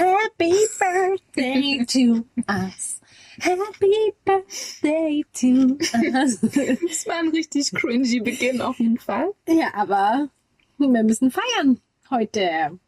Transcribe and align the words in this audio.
Happy 0.00 0.54
Birthday 0.78 1.84
to 1.84 2.24
us. 2.48 3.00
Happy 3.38 4.14
Birthday 4.24 5.22
to 5.34 5.76
us. 6.14 6.40
Das 6.88 7.06
war 7.06 7.18
ein 7.18 7.28
richtig 7.28 7.70
cringy 7.72 8.20
Beginn 8.20 8.62
auf 8.62 8.78
jeden 8.78 8.98
Fall. 8.98 9.32
ja, 9.46 9.74
aber 9.74 10.30
wir 10.78 11.02
müssen 11.02 11.30
feiern 11.30 11.82
heute. 12.08 12.78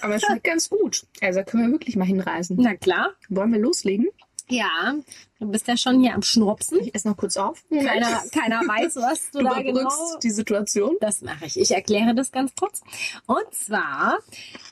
Aber 0.00 0.14
es 0.14 0.22
schmeckt 0.22 0.44
ganz 0.44 0.70
gut. 0.70 1.06
Also 1.20 1.42
können 1.42 1.66
wir 1.66 1.72
wirklich 1.72 1.96
mal 1.96 2.06
hinreisen. 2.06 2.56
Na 2.58 2.76
klar. 2.76 3.12
Wollen 3.28 3.52
wir 3.52 3.60
loslegen? 3.60 4.08
Ja, 4.52 4.94
du 5.40 5.46
bist 5.50 5.66
ja 5.66 5.78
schon 5.78 6.02
hier 6.02 6.12
am 6.14 6.20
Schnurpsen. 6.20 6.80
Ich 6.80 6.94
esse 6.94 7.08
noch 7.08 7.16
kurz 7.16 7.38
auf. 7.38 7.64
Keiner, 7.70 8.22
keiner 8.32 8.60
weiß, 8.60 8.96
was 8.96 9.30
du, 9.30 9.38
Du 9.38 9.44
da 9.44 9.62
genau 9.62 9.88
die 10.22 10.30
Situation. 10.30 10.94
Das 11.00 11.22
mache 11.22 11.46
ich. 11.46 11.58
Ich 11.58 11.70
erkläre 11.70 12.14
das 12.14 12.30
ganz 12.32 12.54
kurz. 12.54 12.82
Und 13.26 13.54
zwar 13.54 14.18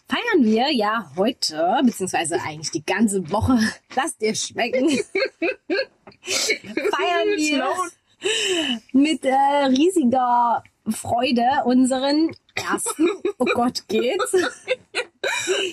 feiern 0.06 0.44
wir 0.44 0.70
ja 0.70 1.11
heute, 1.16 1.80
beziehungsweise 1.82 2.43
eigentlich 2.43 2.71
die 2.72 2.85
ganze 2.85 3.30
Woche, 3.30 3.58
lass 3.96 4.18
dir 4.18 4.35
schmecken, 4.35 4.90
feiern 6.21 7.29
wir 7.38 7.72
mit 8.93 9.24
äh, 9.24 9.35
riesiger 9.68 10.62
Freude 10.90 11.49
unseren 11.64 12.36
ersten, 12.54 13.08
oh 13.38 13.46
Gott, 13.46 13.85
geht's? 13.88 14.36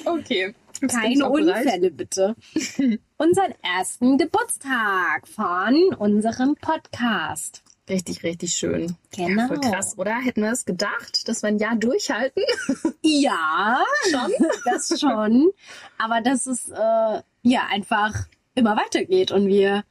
Okay. 0.06 0.56
Jetzt 0.82 0.94
Keine. 0.94 1.30
Unfälle 1.30 1.92
bitte. 1.92 2.36
Unseren 3.18 3.54
ersten 3.62 4.18
Geburtstag 4.18 5.28
von 5.28 5.94
unserem 5.98 6.56
Podcast. 6.56 7.64
Richtig, 7.90 8.24
richtig 8.24 8.52
schön. 8.52 8.98
Genau. 9.16 9.44
Ja, 9.44 9.48
voll 9.48 9.60
krass, 9.62 9.98
oder? 9.98 10.16
Hätten 10.16 10.42
wir 10.42 10.52
es 10.52 10.66
gedacht, 10.66 11.28
dass 11.28 11.42
wir 11.42 11.48
ein 11.48 11.58
Jahr 11.58 11.76
durchhalten? 11.76 12.44
Ja, 13.02 13.82
schon. 14.12 14.32
das 14.66 15.00
schon. 15.00 15.52
Aber 15.98 16.20
dass 16.20 16.46
es 16.46 16.68
äh, 16.68 17.22
ja 17.44 17.62
einfach 17.72 18.14
immer 18.54 18.76
weitergeht 18.76 19.32
und 19.32 19.48
wir 19.48 19.86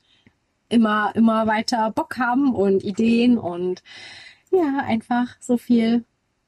immer, 0.69 1.13
immer 1.15 1.47
weiter 1.47 1.91
Bock 1.93 2.19
haben 2.19 2.55
und 2.55 2.85
Ideen 2.85 3.39
und 3.39 3.83
ja, 4.51 4.81
einfach 4.85 5.37
so 5.41 5.57
viel 5.57 6.05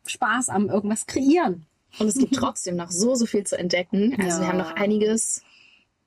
Spaß 0.07 0.51
am 0.51 0.69
irgendwas 0.69 1.07
kreieren. 1.07 1.65
Und 1.98 2.08
es 2.08 2.14
gibt 2.17 2.34
trotzdem 2.36 2.77
noch 2.77 2.91
so, 2.91 3.14
so 3.14 3.27
viel 3.27 3.44
zu 3.44 3.58
entdecken. 3.58 4.14
Also 4.20 4.36
Ja. 4.36 4.41
wir 4.41 4.48
haben 4.48 4.58
noch 4.58 4.72
einiges. 4.77 5.42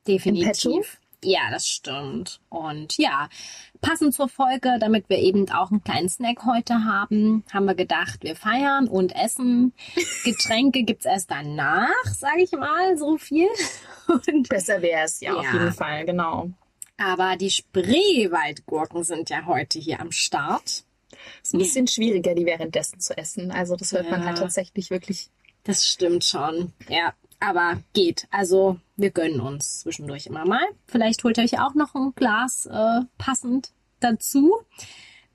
Definitiv. 0.08 0.98
Ja, 1.24 1.52
das 1.52 1.68
stimmt. 1.68 2.40
Und 2.50 2.98
ja, 2.98 3.30
passend 3.80 4.16
zur 4.16 4.28
Folge, 4.28 4.78
damit 4.80 5.08
wir 5.08 5.20
eben 5.20 5.48
auch 5.52 5.70
einen 5.70 5.84
kleinen 5.84 6.10
Snack 6.10 6.46
heute 6.48 6.84
haben, 6.84 7.44
haben 7.54 7.66
wir 7.66 7.76
gedacht, 7.76 8.24
wir 8.24 8.36
feiern 8.36 8.88
und 8.88 9.16
essen. 9.16 9.74
Getränke 10.26 10.82
gibt's 10.82 11.06
erst 11.06 11.30
danach, 11.30 11.94
sage 12.06 12.42
ich 12.42 12.52
mal, 12.54 12.98
so 12.98 13.18
viel. 13.20 13.48
Und 14.08 14.50
Besser 14.50 14.82
wäre 14.82 15.04
es, 15.06 15.20
ja, 15.22 15.36
auf 15.36 15.44
Ja. 15.46 15.54
jeden 15.54 15.72
Fall, 15.74 16.06
genau. 16.06 16.50
Aber 16.98 17.36
die 17.38 17.52
Spreewaldgurken 17.52 19.04
sind 19.04 19.30
ja 19.30 19.46
heute 19.46 19.78
hier 19.80 20.00
am 20.00 20.12
Start. 20.12 20.84
Ist 21.44 21.54
ein 21.54 21.60
bisschen 21.60 21.88
schwieriger, 21.88 22.34
die 22.34 22.46
währenddessen 22.46 23.00
zu 23.00 23.16
essen. 23.16 23.52
Also 23.52 23.76
das 23.76 23.92
hört 23.92 24.10
man 24.10 24.22
Ja. 24.22 24.28
halt 24.28 24.40
tatsächlich 24.40 24.90
wirklich. 24.90 25.30
Das 25.64 25.88
stimmt 25.88 26.24
schon. 26.24 26.74
Ja, 26.90 27.14
aber 27.40 27.82
geht. 27.94 28.28
Also 28.32 28.80
wir 28.96 29.12
gönnen 29.12 29.40
uns 29.40 29.80
zwischendurch 29.82 30.28
immer 30.28 30.46
mal. 30.46 30.66
Vielleicht 30.88 31.24
holt 31.24 31.38
ihr 31.38 31.44
euch 31.44 31.60
auch 31.60 31.74
noch 31.76 31.96
ein 31.96 32.14
Glas 32.16 32.66
äh, 32.66 33.02
passend 33.18 33.72
dazu. 34.00 34.54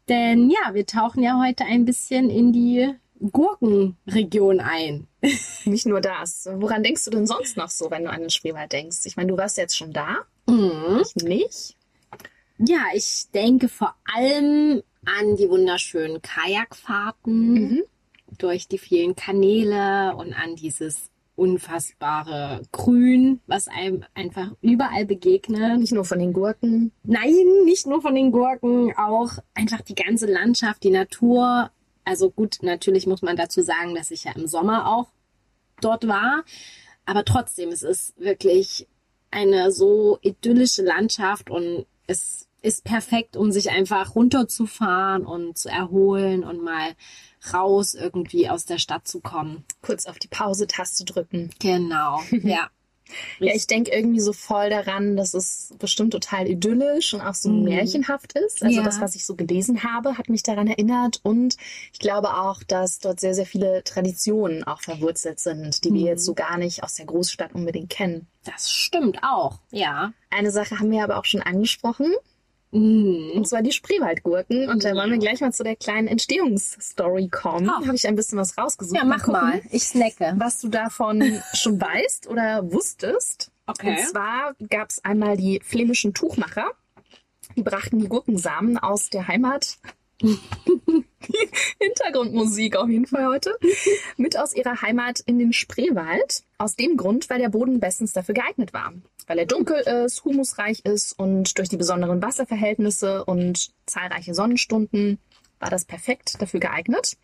Denn 0.09 0.51
ja, 0.51 0.75
wir 0.75 0.87
tauchen 0.87 1.23
ja 1.23 1.41
heute 1.43 1.65
ein 1.65 1.85
bisschen 1.85 2.31
in 2.31 2.53
die 2.53 2.93
Gurkenregion 3.33 4.61
ein. 4.61 5.09
Nicht 5.65 5.87
nur 5.87 6.01
das. 6.01 6.49
Woran 6.53 6.83
denkst 6.83 7.05
du 7.05 7.11
denn 7.11 7.27
sonst 7.27 7.57
noch 7.57 7.71
so, 7.71 7.91
wenn 7.91 8.05
du 8.05 8.11
an 8.11 8.21
den 8.21 8.31
Spreewald 8.31 8.73
denkst? 8.73 8.99
Ich 9.05 9.17
meine, 9.17 9.33
du 9.33 9.37
warst 9.39 9.57
jetzt 9.57 9.77
schon 9.77 9.93
da. 9.93 10.19
Mhm. 10.47 11.03
Ich 11.03 11.25
nicht. 11.25 11.77
Ja, 12.59 12.85
ich 12.95 13.27
denke 13.35 13.69
vor 13.69 13.95
allem 14.15 14.83
an 15.05 15.36
die 15.36 15.48
wunderschönen 15.48 16.23
Kajakfahrten 16.23 17.53
Mhm. 17.53 17.83
Durch 18.39 18.69
die 18.69 18.79
vielen 18.79 19.17
Kanäle 19.17 20.14
und 20.17 20.33
an 20.33 20.57
dieses 20.57 21.11
unfassbare 21.36 22.63
Grün, 22.73 23.41
was 23.47 23.69
einem 23.69 24.05
einfach 24.14 24.52
überall 24.63 25.05
begegnet. 25.05 25.79
Nicht 25.79 25.92
nur 25.92 26.05
von 26.05 26.19
den 26.19 26.33
Gurken. 26.33 26.92
Nein, 27.02 27.64
nicht 27.64 27.86
nur 27.86 28.01
von 28.01 28.14
den 28.14 28.33
Gurken, 28.33 28.95
auch 28.97 29.33
einfach 29.55 29.83
die 29.83 29.95
ganze 29.95 30.27
Landschaft, 30.27 30.83
die 30.83 30.91
Natur. 30.91 31.70
Also 32.05 32.30
gut, 32.30 32.58
natürlich 32.63 33.07
muss 33.07 33.23
man 33.23 33.36
dazu 33.36 33.63
sagen, 33.63 33.95
dass 33.95 34.11
ich 34.11 34.24
ja 34.24 34.33
im 34.33 34.47
Sommer 34.47 34.89
auch 34.89 35.08
dort 35.80 36.08
war. 36.08 36.45
Aber 37.05 37.24
trotzdem, 37.24 37.68
es 37.68 37.83
ist 37.83 38.18
wirklich 38.18 38.89
eine 39.30 39.70
so 39.70 40.18
idyllische 40.23 40.83
Landschaft 40.83 41.51
und 41.51 41.86
es 42.07 42.45
ist 42.62 42.84
perfekt, 42.84 43.36
um 43.36 43.52
sich 43.52 43.70
einfach 43.70 44.14
runterzufahren 44.14 45.24
und 45.24 45.56
zu 45.58 45.68
erholen 45.68 46.42
und 46.44 46.62
mal 46.62 46.94
raus 47.52 47.94
irgendwie 47.94 48.48
aus 48.48 48.64
der 48.64 48.78
Stadt 48.78 49.06
zu 49.06 49.20
kommen. 49.20 49.64
Kurz 49.83 50.06
auf 50.06 50.18
die 50.18 50.28
Pause-Taste 50.28 51.05
drücken. 51.05 51.50
Genau, 51.61 52.22
ja. 52.42 52.68
Ja, 53.39 53.55
ich 53.55 53.68
denke 53.68 53.92
irgendwie 53.92 54.18
so 54.18 54.33
voll 54.33 54.68
daran, 54.68 55.17
dass 55.17 55.33
es 55.33 55.72
bestimmt 55.78 56.11
total 56.12 56.48
idyllisch 56.48 57.14
und 57.14 57.20
auch 57.20 57.34
so 57.34 57.50
Mhm. 57.50 57.62
märchenhaft 57.62 58.33
ist. 58.33 58.64
Also 58.64 58.78
Ja. 58.78 58.83
das, 58.83 59.00
was 59.00 59.14
ich 59.14 59.24
so 59.24 59.36
gelesen 59.36 59.84
habe, 59.84 60.18
hat 60.18 60.28
mich 60.28 60.42
daran 60.42 60.67
erinnert. 60.67 61.20
Und 61.23 61.56
ich 61.92 62.00
glaube 62.00 62.34
auch, 62.36 62.64
dass 62.64 62.98
dort 62.98 63.20
sehr, 63.20 63.33
sehr 63.34 63.46
viele 63.46 63.84
Traditionen 63.84 64.64
auch 64.64 64.80
verwurzelt 64.80 65.38
sind, 65.38 65.84
die 65.84 65.92
wir 65.92 66.00
Mhm. 66.00 66.06
jetzt 66.08 66.24
so 66.24 66.34
gar 66.34 66.58
nicht 66.58 66.83
aus 66.83 66.94
der 66.94 67.06
Großstadt 67.06 67.55
unbedingt 67.55 67.90
kennen. 67.90 68.27
Das 68.42 68.73
stimmt 68.73 69.20
auch, 69.23 69.61
ja. 69.70 70.12
Eine 70.30 70.50
Sache 70.50 70.80
haben 70.80 70.90
wir 70.90 71.05
aber 71.05 71.18
auch 71.18 71.27
schon 71.27 71.42
angesprochen, 71.42 72.08
Mhm. 72.08 72.17
Und 72.77 73.48
zwar 73.48 73.63
die 73.63 73.73
Spreewaldgurken. 73.73 74.69
Und 74.69 74.85
da 74.85 74.95
wollen 74.95 75.11
wir 75.11 75.19
gleich 75.19 75.41
mal 75.41 75.53
zu 75.53 75.64
der 75.64 75.77
kleinen 75.77 76.09
Entstehungsstory 76.09 77.29
kommen. 77.29 77.67
Da 77.67 77.87
habe 77.87 77.95
ich 77.95 78.07
ein 78.07 78.17
bisschen 78.17 78.39
was 78.39 78.59
rausgesucht. 78.59 78.97
Ja, 78.97 79.05
mach 79.05 79.23
gucken, 79.23 79.41
mal. 79.41 79.61
Ich 79.70 79.85
snacke. 79.85 80.35
Was 80.37 80.61
du 80.61 80.69
davon 80.69 81.41
schon 81.55 81.81
weißt 81.81 82.29
oder 82.29 82.70
wusstest. 82.70 83.51
Okay. 83.67 83.91
Und 83.91 84.09
zwar 84.09 84.55
gab 84.69 84.91
es 84.91 85.05
einmal 85.05 85.36
die 85.36 85.61
flämischen 85.65 86.13
Tuchmacher. 86.13 86.70
Die 87.57 87.63
brachten 87.63 87.98
die 87.98 88.09
Gurkensamen 88.09 88.77
aus 88.77 89.09
der 89.09 89.29
Heimat. 89.29 89.79
Hintergrundmusik 91.81 92.77
auf 92.77 92.89
jeden 92.89 93.07
Fall 93.07 93.27
heute. 93.27 93.59
Mit 94.17 94.39
aus 94.39 94.55
ihrer 94.55 94.81
Heimat 94.83 95.21
in 95.21 95.39
den 95.39 95.53
Spreewald. 95.53 96.43
Aus 96.59 96.77
dem 96.77 96.97
Grund, 96.97 97.29
weil 97.29 97.41
der 97.41 97.51
Boden 97.51 97.81
bestens 97.81 98.13
dafür 98.13 98.35
geeignet 98.35 98.73
war. 98.73 98.93
Weil 99.27 99.39
er 99.39 99.47
dunkel 99.47 99.81
ist, 99.81 100.25
humusreich 100.25 100.85
ist 100.85 101.19
und 101.19 101.59
durch 101.59 101.69
die 101.69 101.77
besonderen 101.77 102.23
Wasserverhältnisse 102.23 103.25
und 103.25 103.71
zahlreiche 103.87 104.35
Sonnenstunden 104.35 105.19
war 105.59 105.71
das 105.71 105.85
perfekt 105.85 106.41
dafür 106.41 106.61
geeignet. 106.61 107.17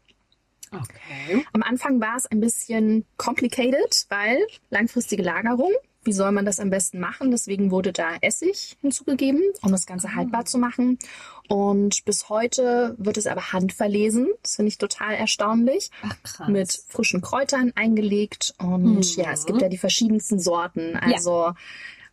Okay. 0.72 1.44
Am 1.52 1.62
Anfang 1.62 2.00
war 2.00 2.16
es 2.16 2.26
ein 2.26 2.40
bisschen 2.40 3.04
complicated, 3.16 4.06
weil 4.08 4.38
langfristige 4.70 5.22
Lagerung. 5.22 5.72
Wie 6.04 6.12
soll 6.12 6.32
man 6.32 6.44
das 6.44 6.58
am 6.58 6.70
besten 6.70 6.98
machen? 6.98 7.30
Deswegen 7.30 7.70
wurde 7.70 7.92
da 7.92 8.16
Essig 8.20 8.76
hinzugegeben, 8.80 9.40
um 9.62 9.70
das 9.70 9.86
Ganze 9.86 10.14
haltbar 10.14 10.44
zu 10.44 10.58
machen. 10.58 10.98
Und 11.48 12.04
bis 12.04 12.28
heute 12.28 12.94
wird 12.98 13.16
es 13.18 13.26
aber 13.26 13.52
handverlesen. 13.52 14.28
Das 14.42 14.56
finde 14.56 14.68
ich 14.70 14.78
total 14.78 15.14
erstaunlich. 15.14 15.90
Ach, 16.02 16.16
krass. 16.22 16.48
Mit 16.48 16.72
frischen 16.88 17.20
Kräutern 17.20 17.72
eingelegt. 17.76 18.54
Und 18.58 18.96
Mhm. 18.96 19.02
ja, 19.22 19.32
es 19.32 19.46
gibt 19.46 19.60
ja 19.62 19.68
die 19.68 19.78
verschiedensten 19.78 20.40
Sorten. 20.40 20.96
Also 20.96 21.52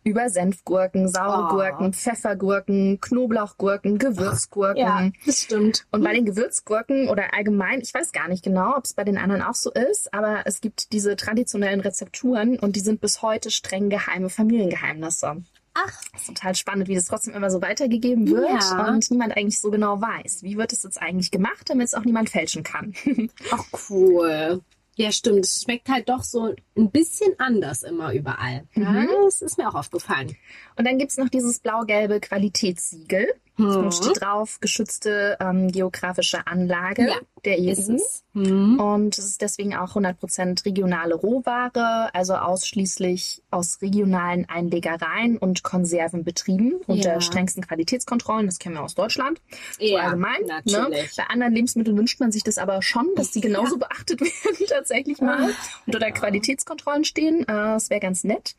über 0.02 0.28
Senfgurken, 0.30 1.08
saure 1.08 1.46
Oh. 1.50 1.54
Gurken, 1.56 1.92
Pfeffergurken, 1.92 3.00
Knoblauchgurken, 3.00 3.98
Gewürzgurken. 3.98 4.76
Ja, 4.82 5.10
das 5.26 5.42
stimmt. 5.42 5.86
Und 5.90 6.02
bei 6.02 6.12
den 6.14 6.24
Gewürzgurken 6.24 7.08
oder 7.08 7.34
allgemein, 7.34 7.80
ich 7.80 7.92
weiß 7.92 8.12
gar 8.12 8.28
nicht 8.28 8.42
genau, 8.44 8.76
ob 8.76 8.84
es 8.84 8.94
bei 8.94 9.04
den 9.04 9.18
anderen 9.18 9.42
auch 9.42 9.54
so 9.54 9.70
ist, 9.72 10.12
aber 10.14 10.42
es 10.46 10.60
gibt 10.60 10.92
diese 10.92 11.16
traditionellen 11.16 11.80
Rezepturen 11.80 12.58
und 12.58 12.76
die 12.76 12.80
sind 12.80 13.00
bis 13.00 13.22
heute 13.22 13.50
streng 13.50 13.90
geheime 13.90 14.30
Familiengeheimnisse. 14.30 15.42
Ach, 15.74 16.00
Das 16.12 16.22
ist 16.22 16.26
total 16.26 16.54
spannend, 16.56 16.88
wie 16.88 16.96
das 16.96 17.04
trotzdem 17.04 17.32
immer 17.34 17.50
so 17.50 17.62
weitergegeben 17.62 18.28
wird 18.28 18.48
Ja. 18.50 18.88
und 18.88 19.08
niemand 19.10 19.36
eigentlich 19.36 19.60
so 19.60 19.70
genau 19.70 20.00
weiß. 20.00 20.42
Wie 20.42 20.56
wird 20.56 20.72
es 20.72 20.82
jetzt 20.82 21.00
eigentlich 21.00 21.30
gemacht, 21.30 21.68
damit 21.70 21.86
es 21.86 21.94
auch 21.94 22.04
niemand 22.04 22.28
fälschen 22.30 22.62
kann? 22.64 22.92
ach 23.52 23.64
cool. 23.88 24.60
Ja, 25.00 25.12
stimmt. 25.12 25.46
Es 25.46 25.62
schmeckt 25.62 25.88
halt 25.88 26.10
doch 26.10 26.22
so 26.22 26.54
ein 26.76 26.90
bisschen 26.90 27.32
anders 27.38 27.82
immer 27.84 28.12
überall. 28.12 28.64
Ja, 28.74 28.90
Mhm. 28.90 29.08
das 29.24 29.40
ist 29.40 29.56
mir 29.56 29.66
auch 29.68 29.74
aufgefallen. 29.74 30.36
Und 30.76 30.86
dann 30.86 30.98
gibt's 30.98 31.16
noch 31.16 31.30
dieses 31.30 31.60
blau-gelbe 31.60 32.20
Qualitätssiegel. 32.20 33.32
Mhm. 33.60 33.76
Und 33.76 33.94
steht 33.94 34.20
drauf, 34.22 34.58
geschützte 34.60 35.36
ähm, 35.40 35.70
geografische 35.70 36.46
Anlage 36.46 37.08
Ja, 37.08 37.14
der 37.44 37.58
EU. 37.58 37.70
es. 37.70 38.24
Mhm. 38.32 38.78
Und 38.80 39.18
es 39.18 39.24
ist 39.26 39.40
deswegen 39.42 39.74
auch 39.74 39.96
100% 39.96 40.64
regionale 40.64 41.14
Rohware, 41.14 42.10
also 42.14 42.34
ausschließlich 42.34 43.42
aus 43.50 43.78
regionalen 43.82 44.48
Einlegereien 44.48 45.36
und 45.38 45.62
Konserven 45.62 46.24
betrieben 46.24 46.74
unter 46.86 47.14
Ja. 47.14 47.20
strengsten 47.20 47.66
Qualitätskontrollen. 47.66 48.46
Das 48.46 48.58
kennen 48.58 48.76
wir 48.76 48.82
aus 48.82 48.94
Deutschland. 48.94 49.40
So 49.78 49.84
Ja, 49.84 50.00
allgemein. 50.04 50.42
Ne? 50.64 50.88
Bei 51.16 51.24
anderen 51.28 51.52
Lebensmitteln 51.54 51.96
wünscht 51.96 52.20
man 52.20 52.30
sich 52.32 52.44
das 52.44 52.58
aber 52.58 52.82
schon, 52.82 53.08
dass 53.16 53.30
die 53.32 53.40
genauso 53.40 53.76
beachtet 53.78 54.20
werden 54.20 54.66
tatsächlich 54.68 55.20
mal 55.20 55.50
und 55.86 55.94
unter 55.94 56.10
Qualitätskontrollen 56.10 57.04
stehen. 57.04 57.42
Äh, 57.42 57.46
Das 57.80 57.90
wäre 57.90 58.00
ganz 58.00 58.24
nett. 58.24 58.54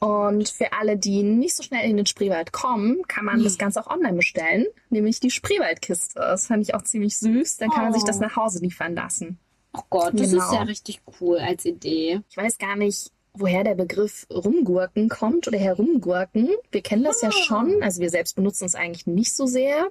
Und 0.00 0.48
für 0.48 0.72
alle, 0.72 0.96
die 0.96 1.22
nicht 1.22 1.54
so 1.54 1.62
schnell 1.62 1.88
in 1.88 1.96
den 1.96 2.06
Spreewald 2.06 2.52
kommen, 2.52 3.02
kann 3.06 3.24
man 3.24 3.42
das 3.44 3.58
Ganze 3.58 3.80
auch 3.80 3.90
online 3.90 4.14
bestellen, 4.16 4.66
nämlich 4.90 5.20
die 5.20 5.30
Spreewaldkiste. 5.30 6.18
Das 6.18 6.46
fand 6.46 6.62
ich 6.62 6.74
auch 6.74 6.82
ziemlich 6.82 7.16
süß. 7.18 7.58
Dann 7.58 7.70
kann 7.70 7.84
man 7.84 7.92
sich 7.92 8.02
das 8.04 8.18
Oh. 8.18 8.22
nach 8.22 8.36
Hause 8.36 8.58
liefern 8.60 8.94
lassen. 8.94 9.38
Oh 9.74 9.80
Gott, 9.90 10.12
das 10.14 10.30
Genau. 10.30 10.44
ist 10.44 10.52
ja 10.52 10.62
richtig 10.62 11.00
cool 11.20 11.38
als 11.38 11.64
Idee. 11.64 12.20
Ich 12.28 12.36
weiß 12.36 12.58
gar 12.58 12.76
nicht, 12.76 13.10
woher 13.34 13.64
der 13.64 13.74
Begriff 13.74 14.26
Rumgurken 14.30 15.08
kommt 15.08 15.48
oder 15.48 15.58
Herumgurken. 15.58 16.50
Wir 16.70 16.82
kennen 16.82 17.04
das 17.04 17.22
ja 17.22 17.28
Ah. 17.28 17.32
schon. 17.32 17.82
Also 17.82 18.00
wir 18.02 18.10
selbst 18.10 18.34
benutzen 18.36 18.64
es 18.66 18.74
eigentlich 18.74 19.06
nicht 19.06 19.34
so 19.34 19.46
sehr, 19.46 19.90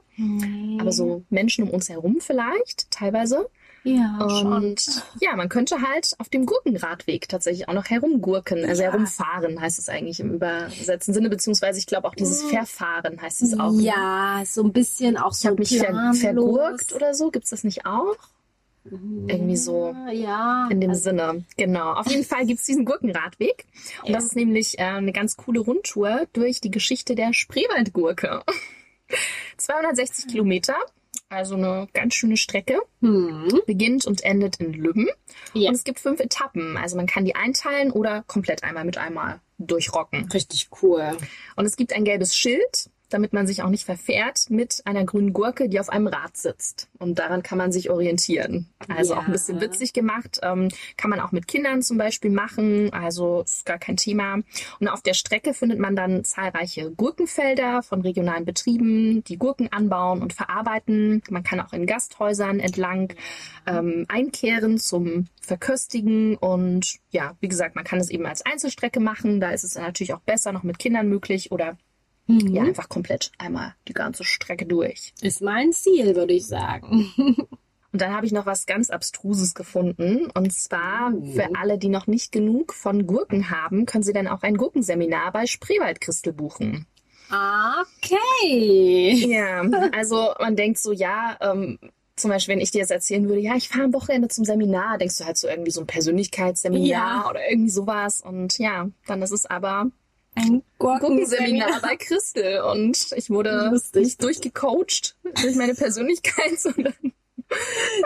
aber 0.80 0.92
so 0.92 1.24
Menschen 1.30 1.64
um 1.64 1.72
uns 1.72 1.90
herum 1.90 2.18
vielleicht, 2.20 2.92
teilweise. 2.92 3.50
Ja, 3.84 4.20
schon. 4.30 4.54
Und 4.54 5.04
ja, 5.20 5.36
man 5.36 5.50
könnte 5.50 5.82
halt 5.82 6.12
auf 6.20 6.30
dem 6.30 6.46
Gurkenradweg 6.46 7.28
tatsächlich 7.28 7.68
auch 7.68 7.74
noch 7.74 7.90
herumgurken. 7.90 8.64
Also 8.66 8.84
Ja. 8.84 8.92
herumfahren 8.92 9.60
heißt 9.60 9.80
es 9.80 9.90
eigentlich 9.90 10.20
im 10.20 10.34
übersetzten 10.36 11.14
Sinne, 11.14 11.30
beziehungsweise 11.30 11.80
ich 11.80 11.88
glaube 11.88 12.08
auch 12.08 12.14
dieses 12.16 12.44
Verfahren 12.44 13.20
heißt 13.22 13.42
es 13.42 13.60
auch. 13.60 13.72
ne? 13.72 13.82
Ja, 13.84 14.44
so 14.46 14.64
ein 14.64 14.72
bisschen 14.72 15.18
auch 15.18 15.32
Ich 15.32 15.38
so 15.40 15.50
habe 15.50 15.60
mich 15.60 15.78
ver 15.80 16.14
vergurkt 16.14 16.94
oder 16.94 17.14
so. 17.16 17.32
Gibt's 17.32 17.50
das 17.50 17.64
nicht 17.64 17.86
auch? 17.88 18.16
Irgendwie 18.84 19.58
so 19.58 19.96
Ja, 20.12 20.68
in 20.72 20.82
dem 20.82 20.90
also, 20.92 21.04
Sinne. 21.04 21.46
Genau. 21.58 21.94
Auf 21.94 22.08
jeden 22.08 22.24
Fall 22.24 22.46
gibt's 22.46 22.66
diesen 22.66 22.84
Gurkenradweg. 22.86 23.66
Und 24.04 24.10
Ja. 24.10 24.16
das 24.16 24.26
ist 24.26 24.36
nämlich 24.36 24.78
äh, 24.80 24.84
eine 24.84 25.12
ganz 25.12 25.38
coole 25.38 25.60
Rundtour 25.60 26.28
durch 26.34 26.62
die 26.62 26.72
Geschichte 26.72 27.14
der 27.16 27.34
Spreewaldgurke. 27.34 28.42
260 29.58 30.28
Kilometer, 30.28 30.76
also 31.32 31.56
eine 31.56 31.88
ganz 31.94 32.14
schöne 32.14 32.38
Strecke. 32.38 32.80
Hm, 33.02 33.62
Beginnt 33.66 34.06
und 34.06 34.24
endet 34.24 34.58
in 34.58 34.74
Lübben. 34.74 35.08
Ja. 35.54 35.70
Und 35.70 35.76
es 35.76 35.84
gibt 35.84 36.00
fünf 36.00 36.20
Etappen. 36.20 36.78
Also 36.78 36.98
man 36.98 37.08
kann 37.08 37.26
die 37.26 37.36
einteilen 37.36 37.92
oder 37.92 38.24
komplett 38.28 38.64
einmal 38.64 38.86
mit 38.86 38.98
einmal 38.98 39.40
durchrocken. 39.58 40.30
richtig 40.32 40.70
cool. 40.82 41.18
Und 41.56 41.66
es 41.66 41.76
gibt 41.76 41.94
ein 41.94 42.04
gelbes 42.04 42.36
Schild, 42.36 42.90
damit 43.14 43.34
man 43.34 43.48
sich 43.48 43.62
auch 43.64 43.70
nicht 43.70 43.86
verfährt, 43.86 44.50
mit 44.50 44.82
einer 44.86 45.06
grünen 45.06 45.34
Gurke, 45.34 45.70
die 45.70 45.80
auf 45.80 45.90
einem 45.90 46.08
Rad 46.08 46.38
sitzt. 46.38 46.90
Und 47.00 47.20
daran 47.20 47.44
kann 47.44 47.58
man 47.58 47.72
sich 47.72 47.90
orientieren. 47.90 48.68
Also 48.88 49.14
Ja. 49.14 49.20
auch 49.20 49.26
ein 49.26 49.32
bisschen 49.32 49.62
witzig 49.62 49.94
gemacht. 49.94 50.40
Ähm, 50.44 50.70
kann 50.98 51.10
man 51.10 51.20
auch 51.20 51.32
mit 51.32 51.48
Kindern 51.48 51.82
zum 51.82 51.98
Beispiel 51.98 52.32
machen. 52.32 52.92
Also 52.94 53.42
ist 53.42 53.66
gar 53.66 53.78
kein 53.78 53.98
Thema. 53.98 54.40
Und 54.80 54.88
auf 54.88 55.02
der 55.02 55.14
Strecke 55.14 55.54
findet 55.54 55.80
man 55.80 55.96
dann 55.96 56.24
zahlreiche 56.24 56.92
Gurkenfelder 56.92 57.84
von 57.84 58.02
regionalen 58.02 58.46
Betrieben, 58.46 59.24
die 59.26 59.38
Gurken 59.38 59.72
anbauen 59.72 60.22
und 60.22 60.34
verarbeiten. 60.34 61.22
Man 61.30 61.44
kann 61.44 61.60
auch 61.60 61.74
in 61.74 61.86
Gasthäusern 61.86 62.60
entlang 62.60 63.14
ähm, 63.68 64.06
einkehren 64.08 64.78
zum 64.78 65.28
Verköstigen. 65.42 66.36
Und 66.38 66.96
ja, 67.12 67.36
wie 67.40 67.48
gesagt, 67.48 67.76
man 67.76 67.84
kann 67.84 68.00
es 68.00 68.10
eben 68.10 68.26
als 68.26 68.46
Einzelstrecke 68.46 69.00
machen. 69.00 69.40
Da 69.40 69.52
ist 69.52 69.64
es 69.64 69.76
natürlich 69.76 70.14
auch 70.14 70.22
besser 70.22 70.52
noch 70.52 70.64
mit 70.64 70.80
Kindern 70.80 71.08
möglich 71.08 71.52
oder 71.52 71.78
Mhm. 72.32 72.56
ja, 72.56 72.64
einfach 72.64 72.90
komplett 72.90 73.32
einmal 73.38 73.74
die 73.88 73.94
ganze 73.94 74.24
Strecke 74.24 74.66
durch. 74.66 75.14
Ist 75.22 75.42
mein 75.42 75.72
Ziel, 75.74 76.16
würde 76.16 76.34
ich 76.34 76.48
sagen. 76.48 77.12
Und 77.94 78.02
dann 78.02 78.16
habe 78.16 78.26
ich 78.26 78.32
noch 78.32 78.46
was 78.46 78.66
ganz 78.66 78.90
Abstruses 78.90 79.54
gefunden. 79.54 80.28
Und 80.34 80.54
zwar 80.54 81.12
Oh. 81.14 81.26
für 81.34 81.50
alle, 81.60 81.78
die 81.78 81.90
noch 81.90 82.08
nicht 82.08 82.32
genug 82.32 82.74
von 82.74 83.06
Gurken 83.06 83.50
haben, 83.50 83.86
können 83.86 84.04
sie 84.04 84.14
dann 84.14 84.28
auch 84.30 84.44
ein 84.44 84.56
Gurkenseminar 84.56 85.32
bei 85.34 85.46
Spreewaldchrystal 85.46 86.32
buchen. 86.34 86.88
Okay. 88.02 89.14
Ja, 89.28 89.62
also 89.98 90.34
man 90.40 90.56
denkt 90.56 90.80
so, 90.80 90.92
ja, 90.92 91.38
ähm, 91.42 91.80
zum 92.16 92.30
Beispiel, 92.30 92.56
wenn 92.56 92.62
ich 92.62 92.72
dir 92.72 92.80
jetzt 92.80 92.92
erzählen 92.92 93.28
würde, 93.28 93.42
ja, 93.42 93.56
ich 93.56 93.70
fahre 93.70 93.86
am 93.86 93.94
Wochenende 93.94 94.28
zum 94.28 94.46
Seminar, 94.46 94.98
denkst 94.98 95.18
du 95.18 95.26
halt 95.26 95.38
so 95.38 95.48
irgendwie 95.48 95.72
so 95.72 95.82
ein 95.82 95.88
Persönlichkeitsseminar 95.88 96.86
Ja. 97.24 97.30
oder 97.30 97.50
irgendwie 97.50 97.72
sowas. 97.72 98.22
Und 98.22 98.58
ja, 98.60 98.90
dann 99.08 99.22
ist 99.22 99.32
es 99.32 99.46
aber 99.46 99.88
Ein 100.36 100.64
Gurkenseminar 100.80 101.82
bei 101.82 101.98
Christel 101.98 102.62
und 102.62 103.12
ich 103.16 103.30
wurde 103.30 103.70
Lustig. 103.72 104.04
nicht 104.04 104.24
durchgecoacht 104.24 105.16
durch 105.42 105.56
meine 105.56 105.76
Persönlichkeit, 105.76 106.58
sondern 106.60 106.94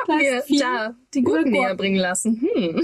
mir 0.08 0.44
da 0.60 0.96
die 1.14 1.22
Gurken 1.22 1.44
Gurken. 1.44 1.52
näher 1.52 1.76
bringen 1.76 2.00
lassen. 2.00 2.42
Hm. 2.42 2.84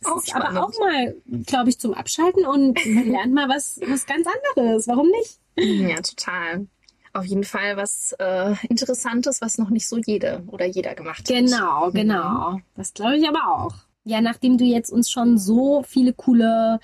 Das 0.00 0.10
Auch 0.10 0.18
ist 0.18 0.34
aber 0.34 0.64
auch 0.64 0.78
mal, 0.78 1.16
glaube 1.46 1.70
ich, 1.70 1.78
zum 1.78 1.94
Abschalten 1.94 2.44
und 2.46 2.84
man 2.86 3.10
lernt 3.10 3.32
mal 3.32 3.48
was, 3.48 3.80
was 3.86 4.06
ganz 4.06 4.26
anderes. 4.26 4.88
Warum 4.88 5.08
nicht? 5.08 5.38
Ja, 5.56 6.00
total. 6.00 6.66
Auf 7.12 7.24
jeden 7.24 7.44
Fall 7.44 7.76
was 7.76 8.12
äh, 8.18 8.54
Interessantes, 8.68 9.40
was 9.40 9.58
noch 9.58 9.70
nicht 9.70 9.88
so 9.88 9.98
jede 9.98 10.42
oder 10.46 10.66
jeder 10.66 10.94
gemacht 10.94 11.20
hat. 11.20 11.26
Genau, 11.26 11.90
genau. 11.90 12.60
Das 12.76 12.94
glaube 12.94 13.16
ich 13.18 13.28
aber 13.28 13.48
auch. 13.48 13.74
Ja, 14.04 14.20
nachdem 14.20 14.58
du 14.58 14.64
jetzt 14.64 14.90
uns 14.90 15.10
schon 15.10 15.36
so 15.36 15.82
viele 15.82 16.12
coole 16.12 16.80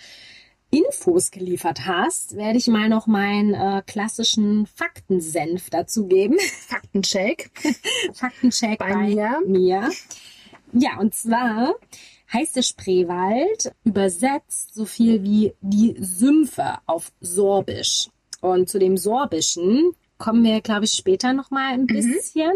Infos 0.78 1.30
geliefert 1.30 1.86
hast, 1.86 2.36
werde 2.36 2.58
ich 2.58 2.66
mal 2.68 2.88
noch 2.88 3.06
meinen 3.06 3.54
äh, 3.54 3.82
klassischen 3.86 4.66
Faktensenf 4.66 5.70
dazu 5.70 6.06
geben. 6.06 6.36
Faktencheck. 6.68 7.50
Faktencheck 8.12 8.78
Bei 8.78 8.92
bei, 8.92 9.08
mir. 9.08 9.42
mir. 9.46 9.90
Ja, 10.72 10.98
und 10.98 11.14
zwar 11.14 11.74
heißt 12.32 12.56
der 12.56 12.62
Spreewald 12.62 13.72
übersetzt 13.84 14.74
so 14.74 14.84
viel 14.84 15.22
wie 15.22 15.54
die 15.60 15.96
Sümpfe 15.98 16.78
auf 16.86 17.12
Sorbisch. 17.20 18.08
Und 18.40 18.68
zu 18.68 18.78
dem 18.78 18.96
Sorbischen 18.96 19.92
kommen 20.18 20.44
wir, 20.44 20.60
glaube 20.60 20.84
ich, 20.84 20.92
später 20.92 21.32
noch 21.32 21.50
mal 21.50 21.72
ein 21.72 21.86
bisschen. 21.86 22.52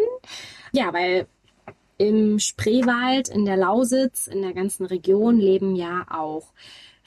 Ja, 0.72 0.92
weil 0.92 1.26
im 1.98 2.38
Spreewald, 2.38 3.28
in 3.28 3.44
der 3.44 3.56
Lausitz, 3.56 4.26
in 4.26 4.42
der 4.42 4.54
ganzen 4.54 4.86
Region 4.86 5.38
leben 5.38 5.76
ja 5.76 6.06
auch 6.10 6.52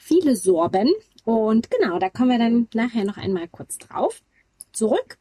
viele 0.04 0.36
Sorben. 0.36 0.92
Und 1.24 1.70
genau, 1.70 1.98
da 1.98 2.10
kommen 2.10 2.30
wir 2.30 2.38
dann 2.38 2.68
nachher 2.74 3.04
noch 3.04 3.16
einmal 3.16 3.48
kurz 3.48 3.78
drauf 3.78 4.22
zurück. 4.72 5.18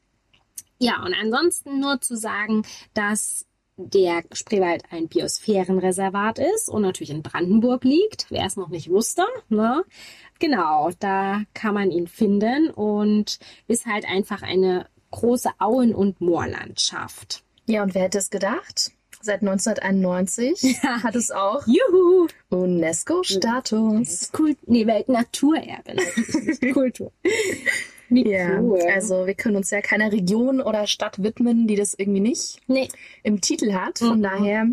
Ja, 0.80 1.04
und 1.04 1.14
ansonsten 1.14 1.80
nur 1.80 2.02
zu 2.02 2.18
sagen, 2.18 2.64
dass 2.94 3.46
der 3.78 4.24
Spreewald 4.34 4.84
ein 4.92 5.08
Biosphärenreservat 5.08 6.40
ist 6.40 6.70
und 6.70 6.82
natürlich 6.82 7.10
in 7.10 7.24
Brandenburg 7.24 7.84
liegt, 7.86 8.30
wer 8.30 8.46
es 8.46 8.58
noch 8.58 8.70
nicht 8.70 8.90
wusste. 8.90 9.24
Ne? 9.50 9.84
Genau, 10.40 10.92
da 11.00 11.44
kann 11.54 11.74
man 11.74 11.90
ihn 11.90 12.08
finden 12.08 12.70
und 12.70 13.40
ist 13.68 13.86
halt 13.86 14.06
einfach 14.06 14.42
eine 14.42 14.88
große 15.12 15.50
Auen- 15.60 15.96
und 15.96 16.22
Moorlandschaft. 16.22 17.44
Ja, 17.66 17.84
und 17.84 17.96
wer 17.96 18.04
hätte 18.04 18.18
es 18.18 18.30
gedacht? 18.30 18.92
Seit 19.26 19.40
1991 19.42 20.84
hat 20.84 21.16
es 21.16 21.32
auch 21.32 21.66
Juhu! 21.66 22.28
UNESCO-Status. 22.50 24.32
Kult 24.34 24.58
nee, 24.68 24.86
Weltnaturerbe, 24.86 25.96
Kultur. 26.74 27.14
Wie 28.10 28.30
Ja, 28.30 28.60
cool. 28.60 28.82
also 28.94 29.26
wir 29.26 29.34
können 29.34 29.56
uns 29.56 29.70
ja 29.72 29.80
keiner 29.80 30.12
Region 30.12 30.60
oder 30.60 30.88
Stadt 30.88 31.24
widmen, 31.24 31.68
die 31.68 31.76
das 31.76 31.94
irgendwie 31.98 32.20
nicht 32.20 32.60
nee, 32.68 32.90
im 33.24 33.40
Titel 33.40 33.72
hat. 33.72 34.00
Von 34.00 34.18
Mhm. 34.20 34.24
daher 34.24 34.68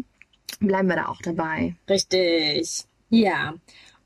bleiben 0.58 0.88
wir 0.88 0.96
da 0.96 1.06
auch 1.06 1.22
dabei. 1.22 1.76
richtig. 1.88 2.86
Ja. 3.08 3.54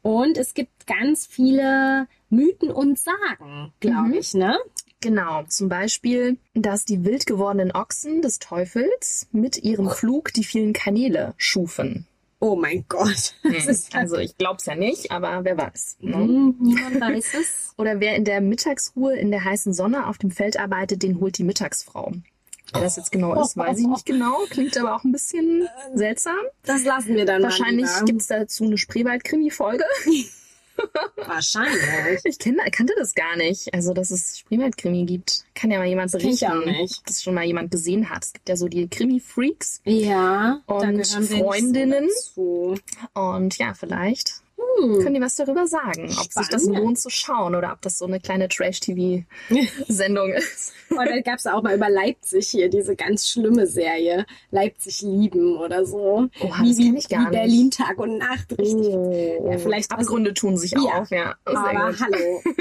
Und 0.02 0.36
es 0.36 0.52
gibt 0.52 0.86
ganz 0.86 1.26
viele 1.26 2.06
Mythen 2.28 2.70
und 2.70 2.98
Sagen, 2.98 3.72
glaube 3.80 4.08
Mhm. 4.08 4.14
ich, 4.14 4.34
ne? 4.34 4.58
Genau, 5.04 5.42
zum 5.48 5.68
Beispiel, 5.68 6.38
dass 6.54 6.86
die 6.86 7.04
wild 7.04 7.26
gewordenen 7.26 7.72
Ochsen 7.72 8.22
des 8.22 8.38
Teufels 8.38 9.26
mit 9.32 9.62
ihrem 9.62 9.90
Flug 9.90 10.32
die 10.32 10.44
vielen 10.44 10.72
Kanäle 10.72 11.34
schufen. 11.36 12.06
Oh 12.40 12.56
mein 12.56 12.86
Gott. 12.88 13.34
Ja 13.44 14.00
Also 14.00 14.16
ich 14.16 14.38
glaub's 14.38 14.64
ja 14.64 14.74
nicht, 14.74 15.10
aber 15.10 15.44
wer 15.44 15.58
weiß. 15.58 15.98
Ne? 16.00 16.14
Hm, 16.16 16.56
niemand 16.58 17.00
weiß 17.02 17.34
es. 17.34 17.74
Oder 17.76 18.00
wer 18.00 18.16
in 18.16 18.24
der 18.24 18.40
Mittagsruhe 18.40 19.14
in 19.14 19.30
der 19.30 19.44
heißen 19.44 19.74
Sonne 19.74 20.06
auf 20.06 20.16
dem 20.16 20.30
Feld 20.30 20.58
arbeitet, 20.58 21.02
den 21.02 21.20
holt 21.20 21.36
die 21.36 21.44
Mittagsfrau. 21.44 22.12
Wer 22.72 22.80
das 22.80 22.96
jetzt 22.96 23.12
genau 23.12 23.38
ist, 23.42 23.58
weiß 23.58 23.78
ich 23.78 23.86
nicht 23.86 24.06
genau. 24.06 24.38
Klingt 24.48 24.76
aber 24.78 24.96
auch 24.96 25.04
ein 25.04 25.12
bisschen 25.12 25.68
seltsam. 25.94 26.38
Das 26.64 26.82
lassen 26.84 27.14
wir 27.14 27.26
dann 27.26 27.42
Wahrscheinlich 27.42 27.84
mal 27.84 27.92
lieber. 27.96 28.04
gibt's 28.06 28.26
dazu 28.28 28.64
eine 28.64 28.78
Spreewald-Krimi-Folge. 28.78 29.84
Wahrscheinlich. 31.16 32.20
Ich 32.24 32.38
kenn, 32.38 32.58
kannte 32.72 32.94
das 32.96 33.14
gar 33.14 33.36
nicht. 33.36 33.72
Also, 33.72 33.94
dass 33.94 34.10
es 34.10 34.38
Spreewald-Krimi 34.38 35.04
gibt. 35.04 35.44
Kann 35.54 35.70
ja 35.70 35.78
mal 35.78 35.86
jemand 35.86 36.14
ich 36.14 36.46
auch 36.46 36.64
nicht. 36.64 36.98
ob 36.98 37.06
das 37.06 37.22
schon 37.22 37.34
mal 37.34 37.44
jemand 37.44 37.70
gesehen 37.70 38.10
hat. 38.10 38.24
Es 38.24 38.32
gibt 38.32 38.48
ja 38.48 38.56
so 38.56 38.68
die 38.68 38.88
Krimi-Freaks. 38.88 39.80
Ja, 39.84 40.60
Und 40.66 41.06
Freundinnen? 41.06 42.08
So. 42.34 42.76
Und 43.14 43.58
ja, 43.58 43.74
vielleicht 43.74 44.43
Können 44.76 45.14
die 45.14 45.20
was 45.20 45.36
darüber 45.36 45.66
sagen? 45.66 46.04
Ob 46.20 46.32
sich 46.32 46.48
das 46.48 46.62
Spannend. 46.62 46.78
lohnt 46.78 46.98
zu 46.98 47.10
schauen 47.10 47.54
oder 47.54 47.72
ob 47.72 47.80
das 47.82 47.98
so 47.98 48.06
eine 48.06 48.20
kleine 48.20 48.48
Trash-TV-Sendung 48.48 50.32
ist. 50.34 50.72
Und 50.90 51.06
dann 51.08 51.22
gab 51.22 51.38
es 51.38 51.46
auch 51.46 51.62
mal 51.62 51.74
über 51.76 51.88
Leipzig 51.90 52.48
hier 52.48 52.68
diese 52.68 52.94
ganz 52.96 53.28
schlimme 53.28 53.66
Serie. 53.66 54.26
Leipzig 54.50 55.02
lieben 55.02 55.56
oder 55.58 55.84
so. 55.86 56.28
Oha, 56.40 56.62
wie, 56.62 56.76
kenn 56.76 56.96
ich 56.96 57.08
gar 57.08 57.26
wie. 57.26 57.36
Berlin 57.36 57.70
Tag 57.70 57.98
und 57.98 58.18
Nacht. 58.18 58.50
Richtig. 58.58 58.94
Oh, 58.94 59.48
Ja, 59.50 59.58
vielleicht 59.58 59.90
Abgründe 59.92 60.34
tun 60.34 60.56
sich 60.56 60.72
Ja. 60.72 61.00
auf, 61.00 61.10
ja. 61.10 61.34
Aber 61.44 61.90
gut. 61.90 62.00
hallo. 62.00 62.42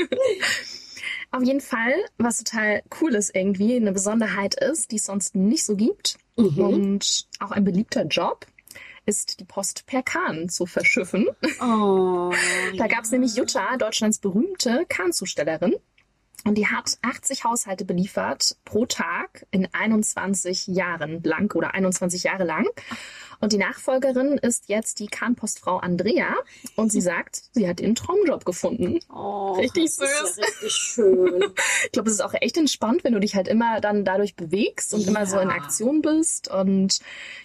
Auf 1.31 1.41
jeden 1.41 1.61
Fall, 1.61 1.93
was 2.19 2.37
total 2.43 2.83
cool 3.01 3.15
ist 3.15 3.35
irgendwie, 3.35 3.75
eine 3.75 3.91
Besonderheit 3.91 4.53
ist, 4.53 4.91
die 4.91 4.97
es 4.97 5.05
sonst 5.05 5.33
nicht 5.35 5.65
so 5.65 5.75
gibt 5.75 6.17
Mhm. 6.37 6.59
und 6.59 7.27
auch 7.39 7.49
ein 7.51 7.63
beliebter 7.63 8.05
Job, 8.05 8.45
ist 9.05 9.39
die 9.39 9.45
Post 9.45 9.85
per 9.85 10.03
Kahn 10.03 10.49
zu 10.49 10.65
verschiffen. 10.65 11.27
Oh, 11.61 12.33
Da 12.77 12.87
gab 12.87 13.03
es 13.03 13.11
nämlich 13.11 13.35
Jutta, 13.35 13.77
Deutschlands 13.77 14.19
berühmte 14.19 14.85
Kahnzustellerin. 14.87 15.75
Und 16.45 16.57
die 16.57 16.67
hat 16.67 16.97
80 17.01 17.45
Haushalte 17.45 17.85
beliefert 17.85 18.57
pro 18.65 18.85
Tag 18.85 19.45
in 19.51 19.67
21 19.71 20.67
Jahren 20.67 21.23
lang 21.23 21.53
oder 21.55 21.73
21 21.73 22.23
Jahre 22.23 22.43
lang. 22.43 22.67
Und 23.43 23.51
die 23.51 23.57
Nachfolgerin 23.57 24.37
ist 24.37 24.69
jetzt 24.69 25.01
die 25.01 25.07
Kahnpostfrau 25.07 25.75
Andrea. 25.79 26.33
Und 26.77 26.93
sie 26.93 27.01
sagt, 27.01 27.41
sie 27.51 27.67
hat 27.67 27.81
ihren 27.81 27.93
Traumjob 27.93 28.45
gefunden. 28.45 28.99
oh, 29.13 29.51
Richtig 29.59 29.83
das 29.83 29.97
ist 29.97 29.99
süß. 29.99 30.37
Ja 30.37 30.43
richtig 30.45 30.71
schön. 30.71 31.43
Ich 31.85 31.91
glaube, 31.91 32.07
es 32.09 32.15
ist 32.15 32.21
auch 32.21 32.33
echt 32.35 32.55
entspannt, 32.57 33.03
wenn 33.03 33.11
du 33.11 33.19
dich 33.19 33.35
halt 33.35 33.49
immer 33.49 33.81
dann 33.81 34.05
dadurch 34.05 34.35
bewegst 34.37 34.93
und 34.93 35.05
immer 35.05 35.25
so 35.25 35.37
in 35.39 35.49
Ja. 35.49 35.55
Aktion 35.55 36.01
bist 36.01 36.47
und 36.49 36.99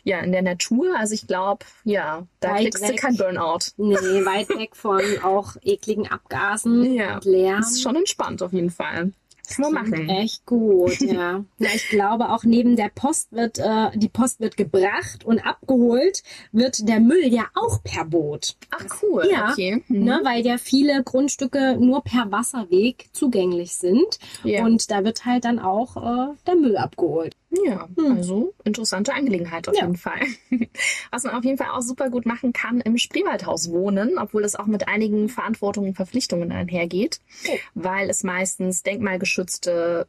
ja, 0.04 0.20
in 0.20 0.30
der 0.30 0.42
Natur. 0.42 0.96
Also 0.96 1.14
ich 1.14 1.26
glaube, 1.26 1.66
ja, 1.82 2.26
da 2.38 2.50
Weit 2.54 2.60
kriegst 2.62 2.84
du 2.84 2.88
weg. 2.90 3.00
kein 3.00 3.16
Burnout. 3.16 3.72
Nee, 3.76 3.96
weit 4.24 4.48
weg 4.50 4.76
von 4.76 5.02
auch 5.24 5.56
ekligen 5.62 6.06
Abgasen 6.06 6.94
Ja, 6.94 7.16
und 7.16 7.24
Lärm. 7.24 7.60
Das 7.60 7.72
ist 7.72 7.82
schon 7.82 7.96
entspannt 7.96 8.40
auf 8.40 8.52
jeden 8.52 8.70
Fall. 8.70 9.12
Kann 9.48 9.72
man 9.72 9.90
machen. 9.90 10.08
Echt 10.08 10.46
gut, 10.46 11.00
ja. 11.00 11.44
ja. 11.58 11.68
Ich 11.74 11.88
glaube 11.88 12.30
auch 12.30 12.44
neben 12.44 12.76
der 12.76 12.90
Post 12.94 13.32
wird, 13.32 13.58
äh, 13.58 13.90
die 13.94 14.08
Post 14.08 14.40
wird 14.40 14.56
gebracht 14.56 15.24
und 15.24 15.40
abgeholt, 15.40 16.22
wird 16.52 16.88
der 16.88 17.00
Müll 17.00 17.26
ja 17.32 17.46
auch 17.54 17.82
per 17.82 18.04
Boot. 18.04 18.56
Ach 18.70 18.84
cool, 19.02 19.28
Ja, 19.30 19.50
okay. 19.50 19.82
Mhm. 19.88 20.04
Ne, 20.04 20.20
weil 20.22 20.44
ja 20.44 20.58
viele 20.58 21.02
Grundstücke 21.02 21.76
nur 21.78 22.02
per 22.02 22.30
Wasserweg 22.30 23.08
zugänglich 23.12 23.76
sind. 23.76 24.18
Ja. 24.44 24.64
Und 24.64 24.90
da 24.90 25.04
wird 25.04 25.24
halt 25.24 25.44
dann 25.44 25.58
auch 25.58 25.96
äh, 25.96 26.34
der 26.46 26.56
Müll 26.56 26.76
abgeholt. 26.76 27.34
Ja, 27.50 27.88
also 27.96 28.54
interessante 28.64 29.14
Angelegenheit 29.14 29.68
auf 29.68 29.74
Ja. 29.74 29.82
jeden 29.82 29.96
Fall. 29.96 30.20
Was 31.10 31.24
man 31.24 31.34
auf 31.34 31.44
jeden 31.44 31.56
Fall 31.56 31.70
auch 31.70 31.80
super 31.80 32.10
gut 32.10 32.26
machen 32.26 32.52
kann, 32.52 32.80
im 32.82 32.98
Spreewaldhaus 32.98 33.70
wohnen, 33.70 34.18
obwohl 34.18 34.44
es 34.44 34.54
auch 34.54 34.66
mit 34.66 34.86
einigen 34.86 35.28
Verantwortungen 35.30 35.90
und 35.90 35.94
Verpflichtungen 35.96 36.52
einhergeht, 36.52 37.20
Oh. 37.48 37.56
weil 37.74 38.10
es 38.10 38.22
meistens 38.22 38.82
denkmalgeschützte, 38.82 40.06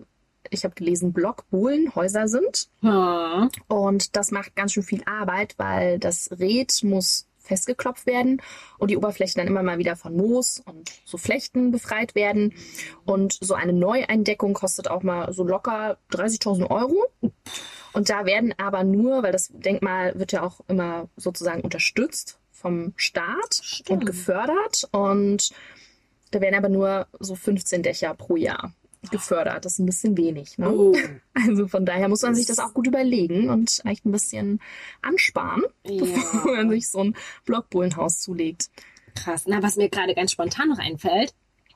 ich 0.49 0.63
habe 0.65 0.75
gelesen, 0.75 1.13
Blockbohlenhäuser 1.13 2.27
sind. 2.27 2.69
Ja. 2.81 3.49
Und 3.67 4.15
das 4.17 4.31
macht 4.31 4.55
ganz 4.55 4.73
schön 4.73 4.83
viel 4.83 5.03
Arbeit, 5.05 5.55
weil 5.57 5.97
das 5.99 6.29
Red 6.39 6.83
muss 6.83 7.25
festgeklopft 7.49 8.05
werden 8.05 8.41
und 8.77 8.91
die 8.91 8.97
Oberflächen 8.97 9.39
dann 9.39 9.47
immer 9.47 9.63
mal 9.63 9.79
wieder 9.79 9.95
von 9.95 10.15
Moos 10.15 10.61
und 10.65 10.89
so 11.03 11.17
Flechten 11.17 11.71
befreit 11.71 12.15
werden. 12.15 12.53
Und 13.05 13.37
so 13.41 13.55
eine 13.55 13.73
Neueindeckung 13.73 14.53
kostet 14.53 14.89
auch 14.89 15.03
mal 15.03 15.33
so 15.33 15.43
locker 15.43 15.97
30.000 16.11 16.69
Euro. 16.69 17.05
Und 17.91 18.09
da 18.09 18.25
werden 18.25 18.53
aber 18.57 18.83
nur, 18.83 19.23
weil 19.23 19.31
das 19.31 19.49
Denkmal 19.51 20.17
wird 20.17 20.31
ja 20.31 20.43
auch 20.43 20.61
immer 20.67 21.09
sozusagen 21.17 21.61
unterstützt 21.61 22.39
vom 22.51 22.93
Staat 22.95 23.59
Stimmt. 23.61 23.89
und 23.89 24.05
gefördert. 24.05 24.87
Und 24.91 25.49
da 26.31 26.39
werden 26.39 26.55
aber 26.55 26.69
nur 26.69 27.07
so 27.19 27.35
15 27.35 27.83
Dächer 27.83 28.13
pro 28.13 28.35
Jahr 28.35 28.73
gefördert. 29.11 29.65
Das 29.65 29.73
ist 29.73 29.79
ein 29.79 29.85
bisschen 29.85 30.17
wenig. 30.17 30.57
Ne? 30.57 30.69
Oh. 30.71 30.95
Also 31.47 31.67
von 31.69 31.85
daher 31.85 32.09
muss 32.09 32.21
man 32.21 32.35
sich 32.35 32.45
das 32.47 32.59
auch 32.59 32.73
gut 32.73 32.85
überlegen 32.87 33.49
und 33.49 33.81
echt 33.85 34.05
ein 34.05 34.11
bisschen 34.11 34.59
ansparen, 35.01 35.63
bevor 35.83 36.51
man 36.55 36.65
Ja. 36.65 36.69
sich 36.75 36.89
so 36.89 36.99
ein 36.99 37.15
Blockbullenhaus 37.45 38.19
zulegt. 38.19 38.69
Krass. 39.15 39.43
Na, 39.47 39.63
was 39.63 39.77
mir 39.77 39.89
gerade 39.89 40.13
ganz 40.15 40.31
spontan 40.33 40.67
noch 40.69 40.79
einfällt, 40.79 41.33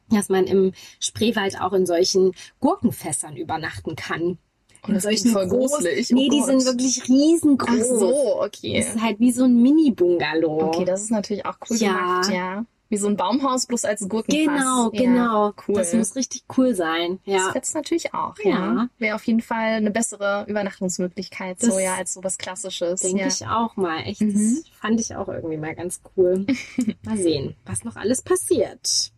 dass 0.09 0.27
man 0.27 0.45
im 0.45 0.73
Spreewald 0.99 1.59
auch 1.61 1.71
in 1.73 1.85
solchen 1.85 2.33
Gurkenfässern 2.59 3.37
übernachten 3.37 3.95
kann. 3.95 4.37
In 4.85 4.93
das 4.95 5.05
klingt 5.05 5.29
voll 5.29 5.47
gruselig. 5.47 6.09
Oh 6.11 6.15
Nee, 6.15 6.27
die 6.27 6.39
Gott. 6.39 6.47
sind 6.47 6.65
wirklich 6.65 7.07
riesengroß. 7.07 7.69
Ach 7.93 7.99
so, 7.99 8.41
okay. 8.43 8.79
Das 8.79 8.95
ist 8.95 9.01
halt 9.01 9.17
wie 9.21 9.31
so 9.31 9.45
ein 9.45 9.61
Mini-Bungalow. 9.61 10.61
Okay, 10.67 10.83
das 10.83 11.03
ist 11.03 11.11
natürlich 11.11 11.45
auch 11.45 11.55
cool 11.69 11.77
Ja. 11.77 11.93
gemacht, 11.93 12.31
ja. 12.33 12.65
Wie 12.93 12.97
so 12.97 13.07
ein 13.07 13.17
Baumhaus, 13.17 13.65
bloß 13.65 13.85
als 13.85 14.07
Gurkenfass. 14.07 14.59
Genau, 14.59 14.91
ja, 14.93 15.01
genau. 15.01 15.53
Cool. 15.67 15.73
Das 15.73 15.93
muss 15.93 16.15
richtig 16.15 16.43
cool 16.55 16.75
sein. 16.75 17.17
Das 17.25 17.33
Ja. 17.35 17.51
fetzt 17.51 17.73
natürlich 17.73 18.13
auch, 18.13 18.35
Ja. 18.43 18.51
ja. 18.51 18.87
Wäre 18.99 19.15
auf 19.15 19.23
jeden 19.23 19.41
Fall 19.41 19.71
eine 19.77 19.89
bessere 19.89 20.45
Übernachtungsmöglichkeit, 20.47 21.59
so 21.59 21.69
Das 21.71 21.81
ja, 21.81 21.95
als 21.95 22.13
sowas 22.13 22.37
Klassisches. 22.37 23.01
Denke 23.01 23.21
ja. 23.21 23.27
ich 23.27 23.47
auch 23.47 23.75
mal. 23.77 23.97
Echt, 24.05 24.21
Mhm. 24.21 24.57
das 24.63 24.69
fand 24.79 24.99
ich 25.01 25.15
auch 25.15 25.27
irgendwie 25.27 25.57
mal 25.57 25.73
ganz 25.73 26.01
cool. 26.15 26.45
mal 27.03 27.17
sehen, 27.17 27.55
was 27.65 27.83
noch 27.83 27.95
alles 27.95 28.21
passiert. 28.21 29.11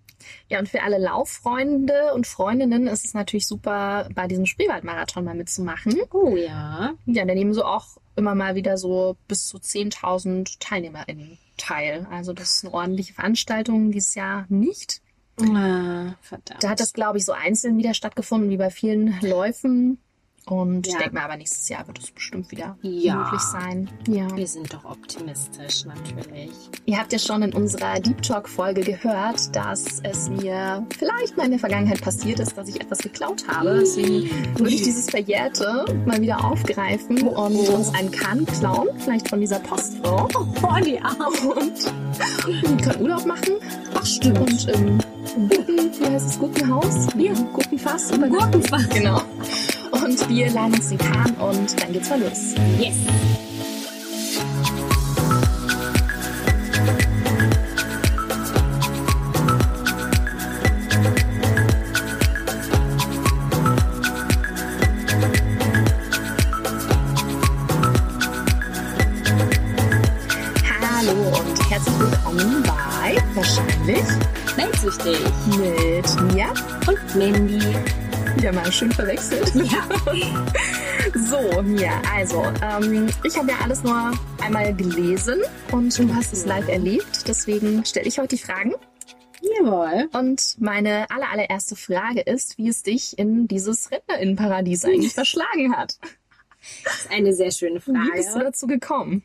Ja, 0.50 0.60
und 0.60 0.70
für 0.70 0.84
alle 0.84 0.98
Lauffreunde 0.98 2.14
und 2.14 2.28
Freundinnen 2.28 2.88
ist 2.88 3.06
es 3.06 3.14
natürlich 3.14 3.48
super, 3.48 4.10
bei 4.14 4.28
diesem 4.28 4.46
Spreewaldmarathon 4.46 5.24
mal 5.24 5.36
mitzumachen. 5.36 5.96
Oh 6.12 6.36
ja. 6.36 6.94
Ja, 7.06 7.26
da 7.26 7.34
nehmen 7.34 7.54
so 7.54 7.64
auch 7.64 7.98
immer 8.16 8.36
mal 8.36 8.56
wieder 8.56 8.78
so 8.78 9.18
bis 9.28 9.48
zu 9.48 9.58
10.000 9.58 10.58
TeilnehmerInnen 10.60 11.38
teil. 11.58 12.08
Also 12.12 12.34
das 12.34 12.52
ist 12.52 12.66
eine 12.66 12.74
ordentliche 12.74 13.14
Veranstaltung 13.14 13.92
dieses 13.92 14.16
Jahr 14.16 14.46
nicht. 14.50 15.02
Ah, 15.42 16.16
verdammt. 16.22 16.64
Da 16.64 16.70
hat 16.70 16.80
das, 16.80 16.94
glaube 16.94 17.18
ich, 17.18 17.26
so 17.26 17.34
einzeln 17.34 17.78
wieder 17.78 17.94
stattgefunden, 17.94 18.50
wie 18.50 18.58
bei 18.58 18.70
vielen 18.70 19.20
Läufen. 19.22 20.00
Und 20.48 20.86
ich 20.86 20.94
Ja. 20.94 21.00
denke 21.00 21.16
mal, 21.16 21.24
aber 21.24 21.38
nächstes 21.38 21.68
Jahr 21.70 21.88
wird 21.88 21.98
es 21.98 22.12
bestimmt 22.12 22.52
wieder 22.52 22.78
Ja. 22.84 23.16
möglich 23.16 23.42
sein. 23.42 23.90
Ja. 24.08 24.28
Wir 24.38 24.46
sind 24.46 24.72
doch 24.72 24.86
optimistisch, 24.86 25.86
natürlich. 25.86 26.52
Ihr 26.86 27.00
habt 27.00 27.12
ja 27.14 27.18
schon 27.18 27.42
in 27.42 27.52
unserer 27.54 28.00
Deep 28.00 28.22
Talk 28.22 28.48
Folge 28.48 28.82
gehört, 28.82 29.56
dass 29.56 30.02
es 30.04 30.30
mir 30.30 30.86
vielleicht 31.00 31.36
mal 31.36 31.46
in 31.46 31.52
der 31.52 31.60
Vergangenheit 31.60 32.00
passiert 32.02 32.40
ist, 32.40 32.56
dass 32.56 32.70
ich 32.70 32.80
etwas 32.80 33.00
geklaut 33.00 33.48
habe. 33.48 33.80
Deswegen 33.80 34.30
würde 34.60 34.70
ich 34.72 34.84
dieses 34.84 35.10
Verjährte 35.10 35.84
mal 36.06 36.22
wieder 36.22 36.46
aufgreifen 36.46 37.24
und 37.28 37.56
uns 37.70 37.92
einen 37.96 38.12
Kahn 38.12 38.46
klauen, 38.46 38.90
vielleicht 39.00 39.28
von 39.30 39.40
dieser 39.42 39.60
Postfrau. 39.60 40.28
Oh, 40.36 40.46
die 40.86 41.00
Arme. 41.00 41.26
Und 41.56 41.86
wir 42.46 42.78
können 42.84 43.02
Urlaub 43.02 43.26
machen. 43.26 43.56
Ach, 43.96 44.06
stimmt. 44.06 44.38
Und 44.40 44.68
im 44.70 44.98
Gurken, 45.50 45.92
wie 46.00 46.06
heißt 46.06 46.30
es, 46.30 46.38
Gurkenhaus? 46.40 47.08
Ja. 47.18 47.34
Gurkenfass. 47.52 48.12
Gurkenfass. 48.12 48.90
Genau. 48.90 49.22
Und 50.06 50.30
wir 50.30 50.52
laden 50.52 50.76
uns 50.76 50.90
den 50.90 51.00
Kahn 51.00 51.34
und 51.40 51.82
dann 51.82 51.92
geht's 51.92 52.12
mal 52.12 52.20
los. 52.20 52.54
Yes. 52.78 52.94
Hallo 70.70 71.40
und 71.40 71.72
herzlich 71.72 72.00
willkommen 72.00 72.62
bei 72.62 73.18
wahrscheinlich 73.34 74.06
Weltsüchtig. 74.56 75.18
mit 75.58 76.34
Mia. 76.34 76.54
Und 76.86 77.16
Mandy. 77.16 77.55
Schön 78.72 78.92
verwechselt. 78.92 79.54
Ja. 79.56 79.88
So, 81.14 81.62
Mia, 81.62 82.02
also, 82.14 82.44
ähm, 82.64 83.08
ich 83.24 83.38
habe 83.38 83.52
ja 83.52 83.58
alles 83.62 83.84
nur 83.84 84.12
einmal 84.42 84.74
gelesen 84.76 85.40
und 85.72 85.98
du 85.98 86.14
hast 86.16 86.34
es 86.34 86.46
live 86.46 86.68
erlebt. 86.68 87.28
Deswegen 87.28 87.86
stelle 87.86 88.08
ich 88.08 88.18
heute 88.18 88.36
die 88.36 88.42
Fragen. 88.42 88.74
Jawohl. 89.42 90.10
Und 90.14 90.56
meine 90.60 91.10
aller, 91.12 91.30
allererste 91.32 91.76
Frage 91.76 92.22
ist, 92.22 92.58
wie 92.58 92.70
es 92.70 92.82
dich 92.84 93.18
in 93.20 93.48
dieses 93.48 93.92
Rentnerinnenparadies 93.92 94.84
eigentlich 94.86 95.14
verschlagen 95.14 95.76
hat. 95.76 95.98
Das 96.84 97.02
ist 97.02 97.12
eine 97.12 97.34
sehr 97.34 97.52
schöne 97.52 97.76
Wie 97.86 98.12
bist 98.12 98.30
du 98.30 98.32
Frage. 98.34 98.46
dazu 98.46 98.68
gekommen? 98.68 99.24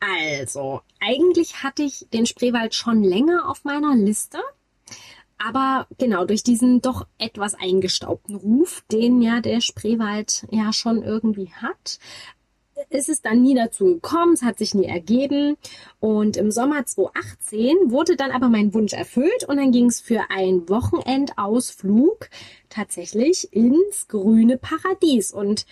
Also, 0.00 0.80
eigentlich 1.00 1.62
hatte 1.62 1.82
ich 1.82 2.06
den 2.12 2.26
Spreewald 2.26 2.74
schon 2.74 3.02
länger 3.02 3.48
auf 3.48 3.64
meiner 3.64 3.94
Liste. 3.94 4.38
Aber 5.38 5.86
genau, 5.98 6.24
durch 6.24 6.42
diesen 6.42 6.80
doch 6.80 7.06
etwas 7.18 7.54
eingestaubten 7.54 8.36
Ruf, 8.36 8.82
den 8.90 9.20
ja 9.20 9.40
der 9.40 9.60
Spreewald 9.60 10.46
ja 10.50 10.72
schon 10.72 11.02
irgendwie 11.02 11.50
hat, 11.52 11.98
ist 12.90 13.08
es 13.08 13.22
dann 13.22 13.42
nie 13.42 13.54
dazu 13.54 13.86
gekommen, 13.86 14.34
es 14.34 14.42
hat 14.42 14.58
sich 14.58 14.74
nie 14.74 14.86
ergeben. 14.86 15.56
Und 16.00 16.36
im 16.36 16.50
Sommer 16.50 16.84
2018 16.84 17.90
wurde 17.90 18.16
dann 18.16 18.30
aber 18.30 18.48
mein 18.48 18.74
Wunsch 18.74 18.92
erfüllt 18.92 19.44
und 19.48 19.56
dann 19.56 19.72
ging 19.72 19.86
es 19.86 20.00
für 20.00 20.30
einen 20.30 20.68
Wochenendausflug 20.68 22.28
tatsächlich 22.68 23.52
ins 23.52 24.08
grüne 24.08 24.58
Paradies. 24.58 25.32
Und 25.32 25.66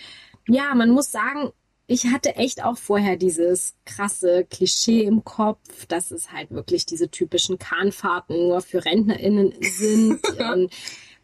ja, 0.49 0.75
man 0.75 0.91
muss 0.91 1.11
sagen, 1.13 1.53
ich 1.87 2.07
hatte 2.07 2.37
echt 2.37 2.65
auch 2.65 2.79
vorher 2.79 3.17
dieses 3.17 3.75
krasse 3.85 4.45
Klischee 4.45 5.03
im 5.03 5.25
Kopf, 5.25 5.87
dass 5.87 6.11
es 6.11 6.33
halt 6.33 6.51
wirklich 6.51 6.87
diese 6.87 7.11
typischen 7.11 7.59
Kahnfahrten 7.59 8.49
nur 8.49 8.61
für 8.61 8.85
RentnerInnen 8.85 9.55
sind. 9.61 10.21
und, 10.39 10.73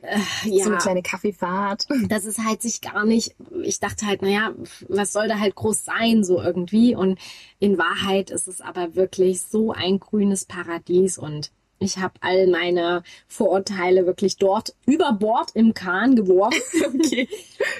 äh, 0.00 0.18
ja. 0.44 0.64
So 0.64 0.70
eine 0.70 0.78
kleine 0.78 1.02
Kaffeefahrt. 1.02 1.86
Das 2.08 2.24
ist 2.24 2.44
halt 2.44 2.62
sich 2.62 2.80
gar 2.80 3.04
nicht, 3.04 3.34
ich 3.62 3.80
dachte 3.80 4.06
halt, 4.06 4.22
naja, 4.22 4.52
was 4.88 5.12
soll 5.12 5.28
da 5.28 5.38
halt 5.38 5.54
groß 5.54 5.84
sein, 5.84 6.24
so 6.24 6.40
irgendwie. 6.40 6.94
Und 6.94 7.18
in 7.58 7.78
Wahrheit 7.78 8.30
ist 8.30 8.48
es 8.48 8.60
aber 8.60 8.94
wirklich 8.94 9.40
so 9.40 9.72
ein 9.72 9.98
grünes 9.98 10.44
Paradies 10.44 11.18
und 11.18 11.50
ich 11.80 11.98
habe 11.98 12.14
all 12.20 12.48
meine 12.48 13.04
Vorurteile 13.28 14.04
wirklich 14.04 14.36
dort 14.36 14.74
über 14.84 15.12
Bord 15.12 15.52
im 15.54 15.74
Kahn 15.74 16.16
geworfen. 16.16 16.58
Okay. 16.98 17.28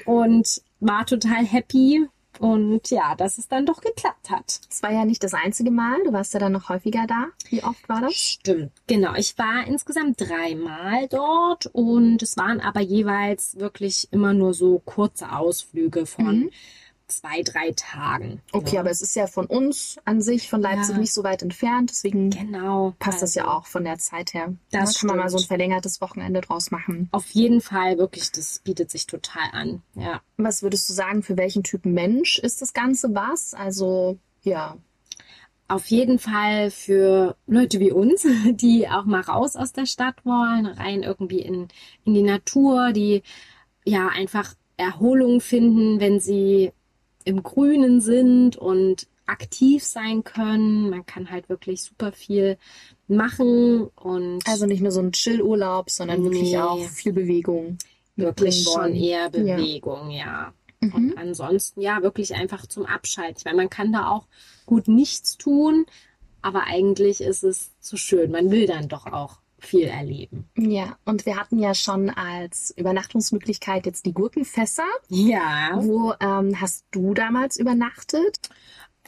Und 0.05 0.63
war 0.81 1.05
total 1.07 1.45
happy. 1.45 2.07
Und 2.41 2.91
ja, 2.91 3.15
dass 3.15 3.39
es 3.39 3.49
dann 3.49 3.67
doch 3.67 3.81
geklappt 3.81 4.31
hat. 4.31 4.61
Es 4.71 4.83
war 4.83 4.93
ja 4.93 5.05
nicht 5.05 5.23
das 5.25 5.35
einzige 5.35 5.71
Mal. 5.71 6.03
Du 6.05 6.13
warst 6.13 6.35
ja 6.35 6.41
dann 6.41 6.53
noch 6.53 6.69
häufiger 6.69 7.07
da. 7.07 7.27
Wie 7.51 7.63
oft 7.65 7.89
war 7.89 8.01
das? 8.01 8.15
Stimmt. 8.15 8.73
Genau. 8.87 9.15
Ich 9.17 9.37
war 9.39 9.67
insgesamt 9.67 10.21
dreimal 10.21 11.09
dort 11.09 11.67
und 11.67 12.23
es 12.23 12.37
waren 12.37 12.61
aber 12.61 12.81
jeweils 12.81 13.57
wirklich 13.59 14.09
immer 14.13 14.35
nur 14.35 14.55
so 14.55 14.81
kurze 14.85 15.33
Ausflüge 15.33 16.07
von 16.07 16.39
Mhm. 16.41 16.51
Zwei, 17.09 17.43
drei 17.43 17.73
Tagen. 17.73 18.41
Okay, 18.53 18.75
Ja. 18.77 18.81
aber 18.81 18.91
es 18.91 19.03
ist 19.03 19.17
ja 19.17 19.27
von 19.27 19.47
uns 19.47 19.99
an 20.05 20.21
sich, 20.23 20.49
von 20.49 20.61
Leipzig, 20.61 20.95
Ja. 20.95 20.99
nicht 21.01 21.13
so 21.13 21.25
weit 21.25 21.43
entfernt. 21.43 21.91
Deswegen 21.91 22.31
Genau. 22.31 22.95
passt 22.99 23.23
das 23.23 23.35
ja 23.35 23.45
Also, 23.45 23.55
auch 23.57 23.67
von 23.67 23.85
der 23.85 23.99
Zeit 23.99 24.35
her. 24.35 24.55
Das 24.71 24.95
da 24.95 25.01
kann 25.01 25.07
man 25.09 25.17
mal 25.19 25.29
so 25.31 25.39
ein 25.39 25.45
verlängertes 25.45 26.01
Wochenende 26.01 26.41
draus 26.41 26.71
machen. 26.71 27.09
Auf 27.13 27.29
jeden 27.31 27.61
Fall, 27.61 27.99
wirklich, 27.99 28.31
das 28.33 28.61
bietet 28.61 28.91
sich 28.91 29.07
total 29.07 29.49
an. 29.53 29.83
Ja. 29.95 30.21
Was 30.37 30.63
würdest 30.63 30.89
du 30.89 30.93
sagen, 30.93 31.23
für 31.23 31.37
welchen 31.37 31.63
Typen 31.65 31.93
Mensch 31.95 32.39
ist 32.39 32.63
das 32.63 32.73
Ganze 32.73 33.15
was? 33.15 33.55
Also, 33.55 34.19
ja. 34.43 34.77
Auf 35.71 35.87
jeden 35.89 36.19
Fall 36.19 36.71
für 36.71 37.37
Leute 37.47 37.79
wie 37.79 37.93
uns, 37.93 38.23
die 38.53 38.89
auch 38.89 39.05
mal 39.05 39.21
raus 39.21 39.55
aus 39.57 39.73
der 39.73 39.85
Stadt 39.87 40.25
wollen, 40.25 40.65
rein 40.67 41.03
irgendwie 41.03 41.41
in, 41.41 41.69
in 42.05 42.15
die 42.15 42.23
Natur, 42.23 42.93
die 42.93 43.23
ja 43.85 44.09
einfach 44.09 44.55
Erholung 44.79 45.41
finden, 45.41 46.01
wenn 46.01 46.21
sie 46.21 46.73
im 47.29 47.43
Grünen 47.43 48.01
sind 48.01 48.57
und 48.57 49.07
aktiv 49.27 49.85
sein 49.85 50.25
können. 50.25 50.89
Man 50.89 51.05
kann 51.05 51.31
halt 51.31 51.49
wirklich 51.51 51.83
super 51.83 52.13
viel 52.13 52.57
machen 53.07 53.89
und 53.97 54.41
Also 54.49 54.65
nicht 54.67 54.81
nur 54.81 54.91
so 54.93 55.01
ein 55.01 55.13
Chill-Urlaub, 55.13 55.91
sondern 55.91 56.25
wirklich 56.25 56.53
Nee. 56.53 56.59
auch 56.59 56.81
viel 56.89 57.13
Bewegung. 57.13 57.77
wirklich 58.17 58.65
schon 58.65 58.95
eher 58.97 59.25
Ja. 59.25 59.29
Bewegung, 59.29 60.11
ja. 60.11 60.53
Mhm. 60.81 60.93
Und 60.95 61.19
ansonsten 61.19 61.81
ja, 61.81 62.03
wirklich 62.03 62.35
einfach 62.35 62.67
zum 62.67 62.85
Abschalten. 62.87 63.43
Meine, 63.45 63.57
man 63.59 63.71
kann 63.71 63.93
da 63.93 64.09
auch 64.09 64.27
gut 64.67 64.89
nichts 64.89 65.37
tun, 65.37 65.87
aber 66.43 66.65
eigentlich 66.65 67.21
ist 67.21 67.45
es 67.45 67.79
zu 67.81 67.97
schön. 67.97 68.31
Man 68.33 68.51
will 68.51 68.67
dann 68.67 68.89
doch 68.89 69.07
auch 69.07 69.39
viel 69.59 69.87
erleben. 69.87 70.49
Ja, 70.57 70.97
und 71.05 71.27
wir 71.27 71.37
hatten 71.37 71.59
ja 71.59 71.75
schon 71.75 72.11
als 72.11 72.73
Übernachtungsmöglichkeit 72.77 73.87
jetzt 73.87 74.07
die 74.07 74.13
Gurkenfässer. 74.13 74.87
Ja. 75.09 75.79
Wo 75.81 76.13
ähm, 76.21 76.61
hast 76.61 76.87
du 76.91 77.15
damals 77.15 77.59
übernachtet? 77.59 78.51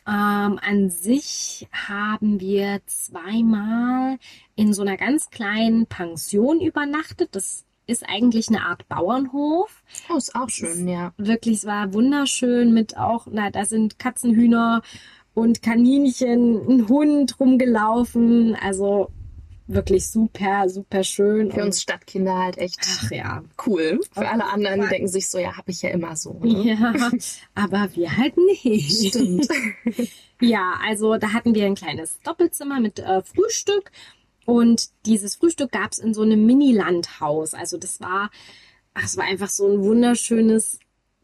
Ähm, 0.06 0.58
an 0.62 0.90
sich 0.90 1.68
haben 1.72 2.40
wir 2.40 2.80
zweimal 2.86 4.18
in 4.56 4.72
so 4.72 4.82
einer 4.82 4.96
ganz 4.96 5.30
kleinen 5.30 5.86
Pension 5.86 6.60
übernachtet. 6.60 7.28
Das 7.32 7.64
ist 7.86 8.08
eigentlich 8.08 8.48
eine 8.48 8.62
Art 8.66 8.88
Bauernhof. 8.88 9.82
Oh, 10.08 10.16
ist 10.16 10.34
auch 10.34 10.48
schön, 10.48 10.88
ja. 10.88 11.12
Wirklich, 11.16 11.58
es 11.58 11.66
war 11.66 11.92
wunderschön 11.92 12.72
mit 12.72 12.96
auch, 12.96 13.26
na, 13.30 13.50
da 13.50 13.64
sind 13.64 13.98
Katzenhühner 13.98 14.82
und 15.34 15.62
Kaninchen, 15.62 16.68
ein 16.68 16.88
Hund 16.88 17.38
rumgelaufen. 17.38 18.56
Also 18.56 19.10
wirklich 19.72 20.08
super, 20.08 20.68
super 20.68 21.04
schön. 21.04 21.50
Für 21.50 21.64
uns 21.64 21.80
Stadtkinder 21.80 22.36
halt 22.36 22.58
echt 22.58 22.78
Ach 22.82 23.10
ja. 23.10 23.44
cool. 23.66 24.00
Für 24.12 24.28
alle 24.28 24.44
anderen, 24.44 24.88
denken 24.88 25.08
sich 25.08 25.28
so, 25.28 25.38
ja, 25.38 25.56
habe 25.56 25.70
ich 25.70 25.82
ja 25.82 25.90
immer 25.90 26.16
so. 26.16 26.34
Ne? 26.42 26.74
Ja, 26.74 27.10
aber 27.54 27.88
wir 27.94 28.16
halt 28.16 28.36
nicht. 28.36 29.08
Stimmt. 29.08 29.48
Ja, 30.42 30.80
also 30.82 31.18
da 31.18 31.34
hatten 31.34 31.54
wir 31.54 31.66
ein 31.66 31.74
kleines 31.74 32.18
Doppelzimmer 32.20 32.80
mit 32.80 32.98
äh, 32.98 33.22
Frühstück 33.22 33.92
und 34.46 34.88
dieses 35.04 35.36
Frühstück 35.36 35.70
gab's 35.70 35.98
in 35.98 36.14
so 36.14 36.22
einem 36.22 36.46
Mini-Landhaus. 36.46 37.52
Also 37.52 37.76
das 37.76 38.00
war, 38.00 38.30
ach, 38.94 39.04
es 39.04 39.18
war 39.18 39.24
einfach 39.24 39.50
so 39.50 39.70
ein 39.70 39.82
wunderschönes 39.82 40.78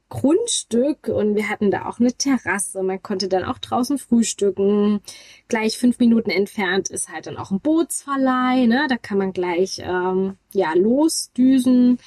Grundstück 0.08 1.08
und 1.08 1.34
wir 1.34 1.48
hatten 1.48 1.70
da 1.70 1.86
auch 1.86 1.98
eine 1.98 2.12
Terrasse. 2.12 2.82
Man 2.82 3.02
konnte 3.02 3.28
dann 3.28 3.44
auch 3.44 3.58
draußen 3.58 3.98
frühstücken. 3.98 5.00
Gleich 5.48 5.78
fünf 5.78 5.98
Minuten 5.98 6.30
entfernt 6.30 6.88
ist 6.90 7.08
halt 7.08 7.26
dann 7.26 7.36
auch 7.36 7.50
ein 7.50 7.60
Bootsverleih. 7.60 8.66
Ne? 8.66 8.86
Da 8.88 8.96
kann 8.96 9.18
man 9.18 9.32
gleich 9.32 9.80
ähm, 9.84 10.36
ja 10.52 10.72
losdüsen. 10.74 11.98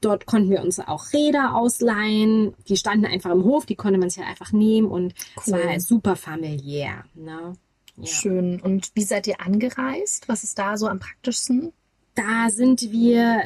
Dort 0.00 0.26
konnten 0.26 0.48
wir 0.50 0.62
uns 0.62 0.78
auch 0.78 1.12
Räder 1.12 1.54
ausleihen. 1.56 2.54
Die 2.68 2.76
standen 2.76 3.04
einfach 3.04 3.30
im 3.30 3.44
Hof, 3.44 3.66
die 3.66 3.76
konnte 3.76 3.98
man 3.98 4.08
sich 4.08 4.18
halt 4.20 4.30
einfach 4.30 4.52
nehmen 4.52 4.88
und 4.88 5.12
es 5.36 5.48
Cool. 5.48 5.54
war 5.54 5.68
halt 5.68 5.82
super 5.82 6.16
familiär. 6.16 7.04
Ne? 7.14 7.54
Ja. 7.96 8.06
Schön. 8.06 8.60
Und 8.60 8.90
wie 8.94 9.02
seid 9.02 9.26
ihr 9.26 9.40
angereist? 9.40 10.28
Was 10.28 10.44
ist 10.44 10.58
da 10.58 10.76
so 10.76 10.86
am 10.86 11.00
praktischsten? 11.00 11.72
Da 12.14 12.48
sind 12.48 12.90
wir 12.90 13.42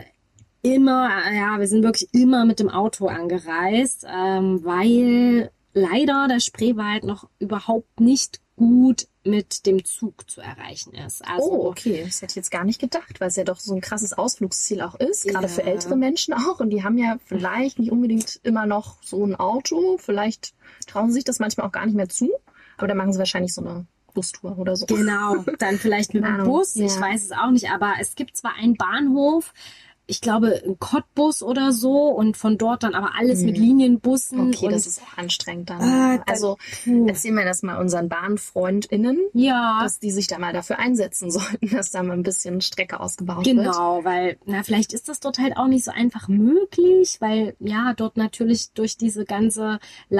immer, 0.64 1.10
ja, 1.32 1.60
wir 1.60 1.68
sind 1.68 1.84
wirklich 1.84 2.12
immer 2.12 2.44
mit 2.44 2.58
dem 2.58 2.70
Auto 2.70 3.06
angereist, 3.06 4.04
ähm, 4.08 4.64
weil 4.64 5.50
leider 5.74 6.26
der 6.28 6.40
Spreewald 6.40 7.04
noch 7.04 7.28
überhaupt 7.38 8.00
nicht 8.00 8.40
gut 8.56 9.06
mit 9.24 9.66
dem 9.66 9.84
Zug 9.84 10.30
zu 10.30 10.40
erreichen 10.40 10.94
ist. 10.94 11.26
Also 11.26 11.50
oh, 11.50 11.68
okay. 11.68 12.02
Das 12.04 12.22
hätte 12.22 12.32
ich 12.32 12.36
jetzt 12.36 12.50
gar 12.50 12.64
nicht 12.64 12.80
gedacht, 12.80 13.20
weil 13.20 13.28
es 13.28 13.36
ja 13.36 13.44
doch 13.44 13.58
so 13.58 13.74
ein 13.74 13.80
krasses 13.80 14.12
Ausflugsziel 14.12 14.80
auch 14.80 14.94
ist, 14.94 15.24
gerade 15.26 15.46
Ja. 15.46 15.48
für 15.48 15.64
ältere 15.64 15.96
Menschen 15.96 16.34
auch. 16.34 16.60
Und 16.60 16.70
die 16.70 16.82
haben 16.82 16.98
ja 16.98 17.16
vielleicht 17.24 17.78
nicht 17.78 17.90
unbedingt 17.90 18.40
immer 18.42 18.66
noch 18.66 19.02
so 19.02 19.24
ein 19.24 19.34
Auto. 19.34 19.98
Vielleicht 19.98 20.54
trauen 20.86 21.08
sie 21.08 21.14
sich 21.14 21.24
das 21.24 21.40
manchmal 21.40 21.66
auch 21.66 21.72
gar 21.72 21.84
nicht 21.84 21.96
mehr 21.96 22.08
zu. 22.08 22.30
Aber 22.76 22.86
dann 22.86 22.96
machen 22.96 23.12
sie 23.12 23.18
wahrscheinlich 23.18 23.54
so 23.54 23.60
eine 23.62 23.86
Bustour 24.14 24.58
oder 24.58 24.76
so. 24.76 24.86
Genau, 24.86 25.44
dann 25.58 25.78
vielleicht 25.78 26.14
mit 26.14 26.24
dem 26.24 26.44
Bus, 26.44 26.76
ich 26.76 26.94
ja. 26.94 27.00
weiß 27.00 27.24
es 27.24 27.32
auch 27.32 27.50
nicht, 27.50 27.70
aber 27.70 27.94
es 28.00 28.14
gibt 28.14 28.36
zwar 28.36 28.54
einen 28.54 28.76
Bahnhof, 28.76 29.52
ich 30.06 30.20
glaube 30.20 30.62
ein 30.64 30.78
Cottbus 30.78 31.42
oder 31.42 31.72
so 31.72 32.08
und 32.08 32.36
von 32.36 32.58
dort 32.58 32.82
dann 32.82 32.94
aber 32.94 33.12
alles 33.18 33.40
mit 33.42 33.56
Mhm. 33.56 33.62
Linienbussen 33.64 34.48
Okay, 34.48 34.68
das 34.70 34.86
ist 34.86 35.00
auch 35.02 35.16
anstrengend 35.18 35.70
dann. 35.70 35.78
Dann- 35.80 36.22
also 36.26 36.58
puh. 36.84 37.06
erzählen 37.06 37.34
wir 37.36 37.44
das 37.44 37.62
mal 37.62 37.78
unseren 37.80 38.08
Bahnfreundinnen, 38.08 39.18
ja, 39.32 39.80
dass 39.82 39.98
die 39.98 40.10
sich 40.10 40.26
da 40.26 40.38
mal 40.38 40.52
dafür 40.52 40.78
einsetzen 40.78 41.30
sollten, 41.58 41.68
dass 41.70 41.90
da 41.90 42.02
mal 42.02 42.12
ein 42.14 42.22
bisschen 42.22 42.60
Strecke 42.60 43.00
ausgebaut 43.00 43.46
wird. 43.46 43.56
Genau, 43.56 44.04
weil, 44.04 44.36
na, 44.44 44.62
vielleicht 44.62 44.92
ist 44.92 45.08
das 45.08 45.20
dort 45.20 45.38
halt 45.38 45.56
auch 45.56 45.66
nicht 45.68 45.84
so 45.84 45.90
einfach 45.90 46.28
möglich, 46.28 47.16
weil 47.20 47.56
ja, 47.60 47.94
dort 47.94 48.16
natürlich 48.16 48.72
durch 48.72 48.96
diese 48.96 49.24
ganze 49.24 49.78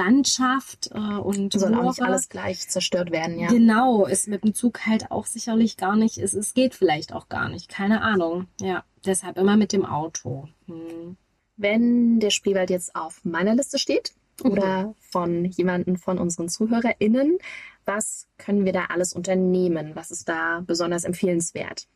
Landschaft 0.09 0.91
äh, 0.93 0.97
und 0.99 1.53
Soll 1.53 1.73
auch 1.75 1.83
nicht 1.83 2.01
alles 2.01 2.29
gleich 2.29 2.67
zerstört 2.67 3.11
werden, 3.11 3.39
ja. 3.39 3.47
Genau, 3.47 4.05
ist 4.05 4.27
mit 4.27 4.43
dem 4.43 4.53
Zug 4.53 4.85
halt 4.85 5.11
auch 5.11 5.25
sicherlich 5.25 5.77
gar 5.77 5.95
nicht, 5.95 6.17
es, 6.17 6.33
es 6.33 6.53
geht 6.53 6.75
vielleicht 6.75 7.13
auch 7.13 7.27
gar 7.29 7.49
nicht, 7.49 7.69
keine 7.69 8.01
Ahnung. 8.01 8.47
Ja, 8.61 8.83
deshalb 9.05 9.37
immer 9.37 9.57
mit 9.57 9.73
dem 9.73 9.85
Auto. 9.85 10.47
Hm. 10.67 11.17
Wenn 11.57 12.19
der 12.19 12.31
Spreewald 12.31 12.69
jetzt 12.69 12.95
auf 12.95 13.23
meiner 13.23 13.55
Liste 13.55 13.79
steht 13.79 14.13
oder 14.43 14.93
von 14.99 15.45
jemanden 15.45 15.97
von 15.97 16.17
unseren 16.19 16.49
ZuhörerInnen, 16.49 17.37
was 17.85 18.27
können 18.37 18.65
wir 18.65 18.73
da 18.73 18.85
alles 18.85 19.13
unternehmen? 19.13 19.95
Was 19.95 20.11
ist 20.11 20.27
da 20.27 20.63
besonders 20.65 21.05
empfehlenswert? 21.05 21.87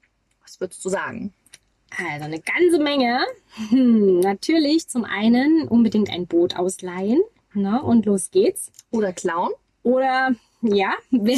Was 0.42 0.62
würdest 0.62 0.84
du 0.86 0.90
sagen? 0.90 1.34
Also 1.98 2.26
eine 2.26 2.40
ganze 2.40 2.80
Menge. 2.80 3.20
Hm, 3.70 4.20
natürlich 4.20 4.88
zum 4.88 5.04
einen 5.04 5.68
unbedingt 5.68 6.10
ein 6.10 6.28
Boot 6.28 6.56
ausleihen. 6.56 7.22
Ne, 7.54 7.82
und 7.82 8.06
los 8.06 8.30
geht's. 8.30 8.72
Oder 8.92 9.12
klauen? 9.12 9.52
Oder 9.82 10.36
ja, 10.62 10.94
wer, 11.12 11.38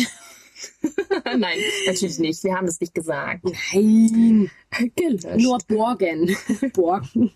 Nein, 1.26 1.58
natürlich 1.86 2.20
nicht. 2.20 2.44
Wir 2.44 2.56
haben 2.56 2.66
das 2.66 2.80
nicht 2.80 2.94
gesagt. 2.94 3.44
nein, 3.74 4.50
Gelöscht. 4.96 5.40
Nur 5.40 5.58
borgen. 5.68 6.36
borgen. 6.74 7.32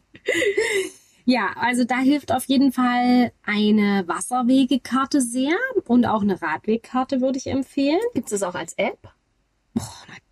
Ja, 1.26 1.54
also 1.56 1.86
da 1.86 1.98
hilft 1.98 2.32
auf 2.32 2.46
jeden 2.46 2.72
Fall 2.72 3.32
eine 3.44 4.08
Wasserwegekarte 4.08 5.22
sehr 5.22 5.58
und 5.86 6.06
auch 6.06 6.22
eine 6.22 6.42
Radwegkarte 6.42 7.22
würde 7.22 7.40
ich 7.40 7.48
empfehlen. 7.48 8.00
Gibt 8.14 8.32
es 8.32 8.44
auch 8.44 8.56
als 8.56 8.74
App? 8.74 9.00
Na 9.74 9.84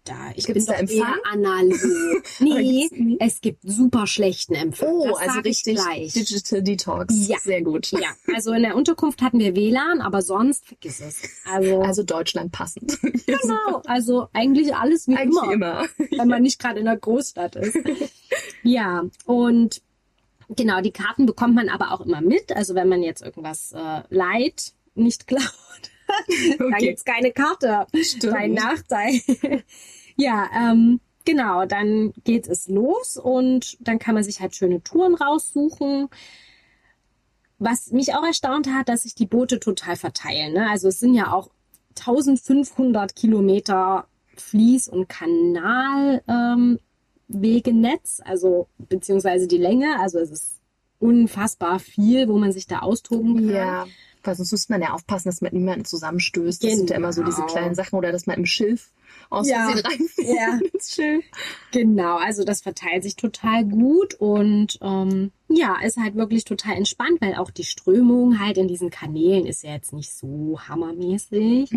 da, 0.06 0.32
ich 0.36 0.46
Gibt's 0.46 0.66
bin 0.66 0.66
da 0.66 0.74
doch 0.74 0.80
Empfang? 0.80 0.98
eher 0.98 1.32
analog. 1.32 2.24
Nee, 2.40 3.18
es 3.20 3.42
gibt 3.42 3.60
super 3.64 4.06
schlechten 4.08 4.56
Empfang. 4.56 4.90
Oh, 4.90 5.08
das 5.10 5.20
also 5.20 5.40
richtig 5.42 5.76
ich 5.78 5.84
gleich. 5.84 6.14
Digital 6.14 6.62
Detox. 6.64 7.28
Ja. 7.28 7.38
Sehr 7.40 7.62
gut. 7.62 7.92
Ja, 7.92 8.10
also 8.36 8.52
in 8.52 8.64
der 8.64 8.76
Unterkunft 8.76 9.22
hatten 9.22 9.40
wir 9.40 9.56
WLAN, 9.56 10.02
aber 10.02 10.22
sonst 10.22 10.66
vergiss 10.66 11.00
es. 11.00 11.22
Also, 11.46 11.82
Also 11.82 12.04
Deutschland 12.04 12.52
passend. 12.52 13.00
genau, 13.26 13.82
also 13.86 14.28
eigentlich 14.34 14.76
alles 14.76 15.08
wie 15.08 15.16
Eigentlich 15.16 15.42
immer. 15.52 15.54
immer. 15.54 15.86
wenn 16.18 16.28
man 16.28 16.42
nicht 16.42 16.60
gerade 16.60 16.80
in 16.80 16.86
der 16.86 16.98
Großstadt 16.98 17.56
ist. 17.56 17.78
ja, 18.64 19.04
und 19.26 19.82
genau, 20.50 20.82
die 20.82 20.92
Karten 20.92 21.26
bekommt 21.26 21.56
man 21.56 21.70
aber 21.70 21.92
auch 21.92 22.02
immer 22.02 22.22
mit. 22.22 22.52
Also 22.56 22.76
wenn 22.76 22.90
man 22.90 23.04
jetzt 23.04 23.22
irgendwas 23.22 23.72
äh, 23.74 24.02
leiht 24.10 24.74
nicht 24.96 25.28
klaut. 25.28 25.44
da 26.58 26.66
Okay. 26.66 26.88
gibt's 26.88 27.06
keine 27.06 27.32
Karte. 27.32 27.88
Stimmt. 28.02 28.34
Ein 28.34 28.54
Nachteil. 28.54 29.22
ja, 30.16 30.50
ähm, 30.56 31.00
genau, 31.26 31.66
dann 31.66 32.14
geht 32.24 32.48
es 32.48 32.68
los 32.68 33.18
und 33.18 33.78
dann 33.80 34.00
kann 34.00 34.16
man 34.16 34.24
sich 34.24 34.40
halt 34.42 34.56
schöne 34.56 34.82
Touren 34.84 35.16
raussuchen. 35.16 36.10
Was 37.60 37.92
mich 37.92 38.14
auch 38.16 38.26
erstaunt 38.26 38.68
hat, 38.68 38.90
dass 38.90 39.04
sich 39.04 39.16
die 39.16 39.26
Boote 39.26 39.60
total 39.60 39.96
verteilen. 39.96 40.54
Ne? 40.54 40.70
Also 40.70 40.90
es 40.90 41.00
sind 41.00 41.14
ja 41.14 41.32
auch 41.32 41.50
1500 41.98 43.16
Kilometer 43.16 44.08
Fließ- 44.36 44.90
und 44.90 45.08
Kanalwegenetz, 45.08 46.80
ähm, 48.20 48.26
also 48.26 48.68
beziehungsweise 48.78 49.48
die 49.48 49.58
Länge. 49.60 50.00
Also 50.00 50.20
es 50.20 50.32
ist 50.32 50.60
unfassbar 51.00 51.80
viel, 51.80 52.28
wo 52.28 52.38
man 52.38 52.52
sich 52.52 52.68
da 52.68 52.80
austoben 52.80 53.36
kann. 53.36 53.50
Ja, 53.50 53.86
weil 54.24 54.36
sonst 54.36 54.52
müsste 54.52 54.72
man 54.74 54.82
ja 54.82 54.94
aufpassen, 54.94 55.30
dass 55.30 55.42
man 55.42 55.54
niemanden 55.54 55.86
zusammenstößt. 55.86 56.64
Das 56.64 56.76
sind 56.76 56.90
ja 56.90 56.96
immer 56.98 57.14
so 57.14 57.24
diese 57.24 57.38
Genau. 57.42 57.48
kleinen 57.54 57.76
Sachen 57.76 57.96
oder 57.98 58.12
dass 58.12 58.26
man 58.26 58.38
im 58.38 58.46
Schilf 58.46 58.92
aus 59.30 59.48
Ja. 59.48 59.68
Reinfällt 59.68 60.12
Ja. 60.18 60.60
ins 60.74 60.94
Schilf. 60.96 61.24
Genau, 61.72 62.18
also 62.18 62.44
das 62.44 62.62
verteilt 62.62 63.04
sich 63.04 63.16
total 63.16 63.66
gut 63.66 64.16
und 64.16 64.78
ähm, 64.82 65.32
ja, 65.50 65.78
ist 65.86 65.98
halt 65.98 66.16
wirklich 66.16 66.46
total 66.46 66.78
entspannt, 66.78 67.20
weil 67.22 67.36
auch 67.36 67.52
die 67.52 67.64
Strömung 67.64 68.40
halt 68.40 68.58
in 68.58 68.68
diesen 68.68 68.90
Kanälen 68.90 69.46
ist 69.46 69.64
ja 69.64 69.72
jetzt 69.74 69.94
nicht 69.94 70.12
so 70.14 70.60
hammermäßig. 70.68 71.70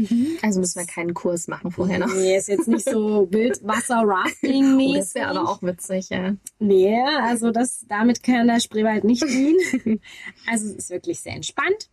Also 0.42 0.60
müssen 0.60 0.78
wir 0.80 0.86
keinen 0.86 1.12
Kurs 1.14 1.46
machen 1.48 1.70
vorher 1.70 1.98
noch. 1.98 2.14
Nee, 2.14 2.36
ist 2.38 2.48
jetzt 2.48 2.68
nicht 2.68 2.88
so 2.88 3.28
Wildwasser-Rafting-mäßig. 3.30 4.88
Oh, 4.90 4.96
das 4.96 5.14
wäre 5.14 5.28
aber 5.28 5.48
auch 5.50 5.62
witzig, 5.62 6.08
ja. 6.10 6.34
Nee, 6.58 6.96
also 7.22 7.50
das, 7.50 7.84
damit 7.88 8.22
kann 8.22 8.46
der 8.46 8.60
Spreewald 8.60 9.04
nicht 9.04 9.22
dienen. 9.24 10.00
also 10.50 10.66
es 10.70 10.76
ist 10.76 10.90
wirklich 10.90 11.20
sehr 11.20 11.34
entspannt. 11.34 11.90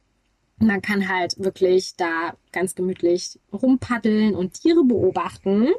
Man 0.58 0.82
kann 0.82 1.10
halt 1.10 1.36
wirklich 1.38 1.96
da 1.96 2.36
ganz 2.52 2.76
gemütlich 2.76 3.40
rumpaddeln 3.52 4.36
und 4.36 4.54
Tiere 4.54 4.84
beobachten. 4.84 5.70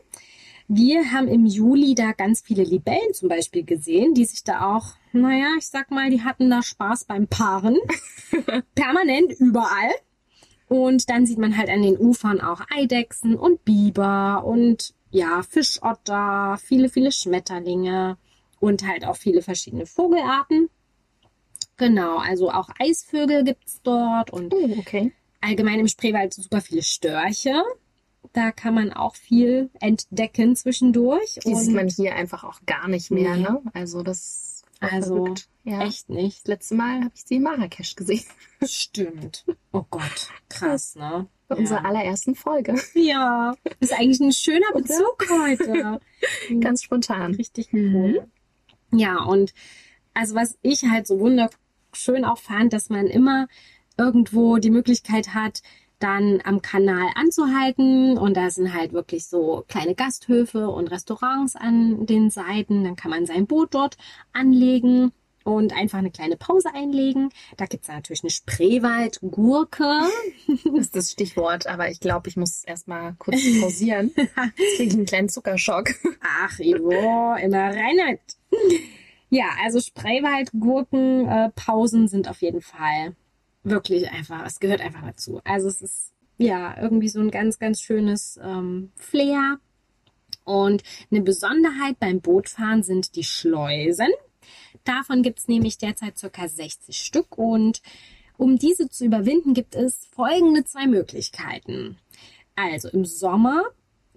Wir 0.66 1.12
haben 1.12 1.28
im 1.28 1.44
Juli 1.44 1.94
da 1.94 2.12
ganz 2.12 2.40
viele 2.40 2.64
Libellen 2.64 3.12
zum 3.12 3.28
Beispiel 3.28 3.64
gesehen, 3.64 4.14
die 4.14 4.24
sich 4.24 4.44
da 4.44 4.74
auch, 4.74 4.94
naja, 5.12 5.48
ich 5.58 5.68
sag 5.68 5.90
mal, 5.90 6.10
die 6.10 6.22
hatten 6.22 6.48
da 6.48 6.62
Spaß 6.62 7.04
beim 7.04 7.28
Paaren. 7.28 7.76
Permanent 8.74 9.32
überall. 9.38 9.92
Und 10.68 11.10
dann 11.10 11.26
sieht 11.26 11.38
man 11.38 11.56
halt 11.56 11.68
an 11.68 11.82
den 11.82 11.98
Ufern 11.98 12.40
auch 12.40 12.62
Eidechsen 12.74 13.36
und 13.36 13.64
Biber 13.64 14.44
und 14.44 14.94
ja, 15.10 15.42
Fischotter, 15.42 16.58
viele, 16.60 16.88
viele 16.88 17.12
Schmetterlinge 17.12 18.16
und 18.58 18.86
halt 18.86 19.04
auch 19.06 19.16
viele 19.16 19.42
verschiedene 19.42 19.86
Vogelarten. 19.86 20.70
Genau, 21.76 22.18
also 22.18 22.50
auch 22.50 22.68
Eisvögel 22.78 23.44
gibt's 23.44 23.80
dort 23.82 24.30
und 24.30 24.52
Oh, 24.54 24.76
okay. 24.78 25.12
allgemein 25.40 25.80
im 25.80 25.88
Spreewald 25.88 26.32
super 26.34 26.60
viele 26.60 26.82
Störche. 26.82 27.62
Da 28.32 28.52
kann 28.52 28.74
man 28.74 28.92
auch 28.92 29.16
viel 29.16 29.70
entdecken 29.80 30.56
zwischendurch. 30.56 31.38
Die 31.44 31.54
sieht 31.54 31.74
man 31.74 31.88
hier 31.88 32.14
einfach 32.14 32.42
auch 32.44 32.60
gar 32.66 32.88
nicht 32.88 33.10
mehr, 33.10 33.36
Nee. 33.36 33.42
ne? 33.42 33.62
Also 33.74 34.02
das 34.02 34.62
Also. 34.80 35.34
Ja. 35.64 35.82
echt 35.86 36.10
nicht. 36.10 36.40
Das 36.42 36.48
letzte 36.48 36.74
Mal 36.74 37.00
habe 37.04 37.12
ich 37.14 37.22
sie 37.24 37.36
in 37.36 37.42
Marrakesch 37.42 37.94
gesehen. 37.96 38.24
Stimmt. 38.64 39.44
Oh 39.72 39.84
Gott, 39.90 40.28
krass, 40.48 40.94
ne? 40.94 41.26
Bei 41.48 41.56
unserer 41.56 41.84
allerersten 41.84 42.34
Folge. 42.34 42.74
Ja, 42.94 43.54
ist 43.80 43.92
eigentlich 43.92 44.20
ein 44.20 44.32
schöner 44.32 44.72
Bezug 44.74 45.26
heute. 45.30 46.00
Ganz 46.60 46.82
spontan. 46.82 47.34
Richtig 47.34 47.68
cool. 47.72 48.26
Ja, 48.92 49.22
und 49.24 49.52
also 50.14 50.34
was 50.34 50.56
ich 50.62 50.84
halt 50.84 51.06
so 51.06 51.18
wunderschön 51.94 52.24
auch 52.24 52.38
fand, 52.38 52.72
dass 52.72 52.90
man 52.90 53.06
immer 53.06 53.46
irgendwo 53.96 54.58
die 54.58 54.70
Möglichkeit 54.70 55.34
hat, 55.34 55.62
dann 56.00 56.40
am 56.44 56.60
Kanal 56.60 57.08
anzuhalten 57.14 58.18
und 58.18 58.36
da 58.36 58.50
sind 58.50 58.74
halt 58.74 58.92
wirklich 58.92 59.26
so 59.26 59.64
kleine 59.68 59.94
Gasthöfe 59.94 60.68
und 60.68 60.90
Restaurants 60.90 61.54
an 61.54 62.04
den 62.06 62.30
Seiten. 62.30 62.84
Dann 62.84 62.96
kann 62.96 63.10
man 63.10 63.26
sein 63.26 63.46
Boot 63.46 63.74
dort 63.74 63.96
anlegen 64.32 65.12
und 65.44 65.72
einfach 65.72 65.98
eine 65.98 66.10
kleine 66.10 66.36
Pause 66.36 66.70
einlegen. 66.74 67.30
Da 67.56 67.66
gibt's 67.66 67.88
natürlich 67.88 68.24
eine 68.24 68.30
Spreewaldgurke. 68.30 70.02
Das 70.64 70.86
ist 70.86 70.96
das 70.96 71.10
Stichwort, 71.12 71.66
aber 71.66 71.90
ich 71.90 72.00
glaube, 72.00 72.28
ich 72.28 72.36
muss 72.36 72.64
erstmal 72.64 73.14
kurz 73.18 73.40
pausieren. 73.60 74.10
Jetzt 74.16 74.76
kriege 74.76 74.88
ich 74.88 74.94
einen 74.94 75.06
kleinen 75.06 75.28
Zuckerschock. 75.28 75.90
Ach, 76.20 76.58
Ivo, 76.58 77.36
immer 77.36 77.68
rein 77.68 77.96
damit. 77.96 78.20
Ja, 79.34 79.46
also 79.64 79.80
Spreewaldgurken, 79.80 81.26
äh, 81.26 81.50
Pausen 81.56 82.06
sind 82.06 82.28
auf 82.28 82.40
jeden 82.40 82.60
Fall 82.60 83.16
wirklich 83.64 84.08
einfach, 84.08 84.46
es 84.46 84.60
gehört 84.60 84.80
einfach 84.80 85.02
dazu. 85.04 85.40
Also 85.42 85.66
es 85.66 85.82
ist 85.82 86.12
ja 86.38 86.80
irgendwie 86.80 87.08
so 87.08 87.18
ein 87.18 87.32
ganz, 87.32 87.58
ganz 87.58 87.80
schönes 87.80 88.38
ähm, 88.40 88.92
Flair. 88.94 89.58
Und 90.44 90.84
eine 91.10 91.20
Besonderheit 91.20 91.98
beim 91.98 92.20
Bootfahren 92.20 92.84
sind 92.84 93.16
die 93.16 93.24
Schleusen. 93.24 94.06
Davon 94.84 95.24
gibt 95.24 95.40
es 95.40 95.48
nämlich 95.48 95.78
derzeit 95.78 96.16
circa 96.16 96.46
60 96.46 96.96
Stück 96.96 97.36
und 97.36 97.82
um 98.36 98.56
diese 98.56 98.88
zu 98.88 99.04
überwinden, 99.04 99.52
gibt 99.52 99.74
es 99.74 100.06
folgende 100.12 100.62
zwei 100.62 100.86
Möglichkeiten. 100.86 101.98
Also 102.54 102.88
im 102.88 103.04
Sommer 103.04 103.64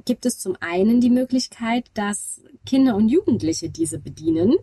gibt 0.06 0.28
es 0.28 0.38
zum 0.38 0.56
einen 0.60 1.02
die 1.02 1.10
Möglichkeit, 1.10 1.90
dass 1.96 2.44
Kinder 2.68 2.96
und 2.96 3.10
Jugendliche 3.10 3.72
diese 3.72 3.98
bedienen. 3.98 4.58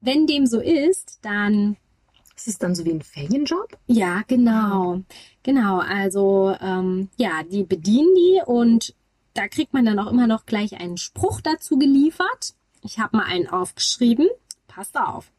Wenn 0.00 0.26
dem 0.26 0.46
so 0.46 0.60
ist, 0.60 1.18
dann 1.22 1.76
Ist 2.36 2.48
es 2.48 2.58
dann 2.58 2.74
so 2.74 2.84
wie 2.84 2.92
ein 2.92 3.02
Ferienjob? 3.02 3.76
ja, 3.86 4.22
genau. 4.26 5.02
Genau, 5.42 5.78
also 5.78 6.54
ähm, 6.60 7.08
ja, 7.16 7.42
die 7.42 7.64
bedienen 7.64 8.14
die 8.14 8.40
und 8.46 8.94
da 9.34 9.48
kriegt 9.48 9.72
man 9.72 9.84
dann 9.84 9.98
auch 9.98 10.10
immer 10.10 10.26
noch 10.26 10.46
gleich 10.46 10.80
einen 10.80 10.96
Spruch 10.98 11.40
dazu 11.40 11.78
geliefert. 11.78 12.54
Ich 12.82 12.98
habe 12.98 13.16
mal 13.16 13.26
einen 13.26 13.48
aufgeschrieben. 13.48 14.28
Passt 14.66 14.96
auf. 14.96 15.32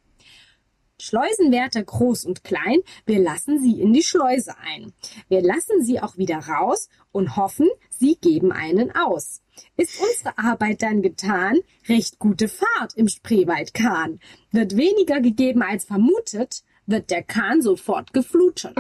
Schleusenwärter 1.02 1.84
groß 1.84 2.26
und 2.26 2.43
klein, 2.43 2.80
wir 3.06 3.19
lassen 3.19 3.62
sie 3.62 3.80
in 3.80 3.93
die 3.93 4.04
Schleuse 4.04 4.54
ein. 4.58 4.91
Wir 5.30 5.41
lassen 5.41 5.82
sie 5.82 6.02
auch 6.02 6.17
wieder 6.17 6.39
raus 6.39 6.89
und 7.13 7.38
hoffen, 7.38 7.69
sie 7.89 8.17
geben 8.19 8.52
einen 8.52 8.91
aus. 8.93 9.41
Ist 9.78 10.00
unsere 10.00 10.38
Arbeit 10.38 10.82
dann 10.82 11.02
getan, 11.02 11.60
recht 11.88 12.19
gute 12.19 12.48
Fahrt 12.48 12.95
im 12.95 13.08
Spreewaldkahn. 13.08 14.19
Wird 14.52 14.78
weniger 14.78 15.22
gegeben 15.22 15.62
als 15.62 15.86
vermutet, 15.86 16.63
wird 16.86 17.10
der 17.10 17.24
Kahn 17.24 17.62
sofort 17.62 18.13
geflutet. 18.13 18.76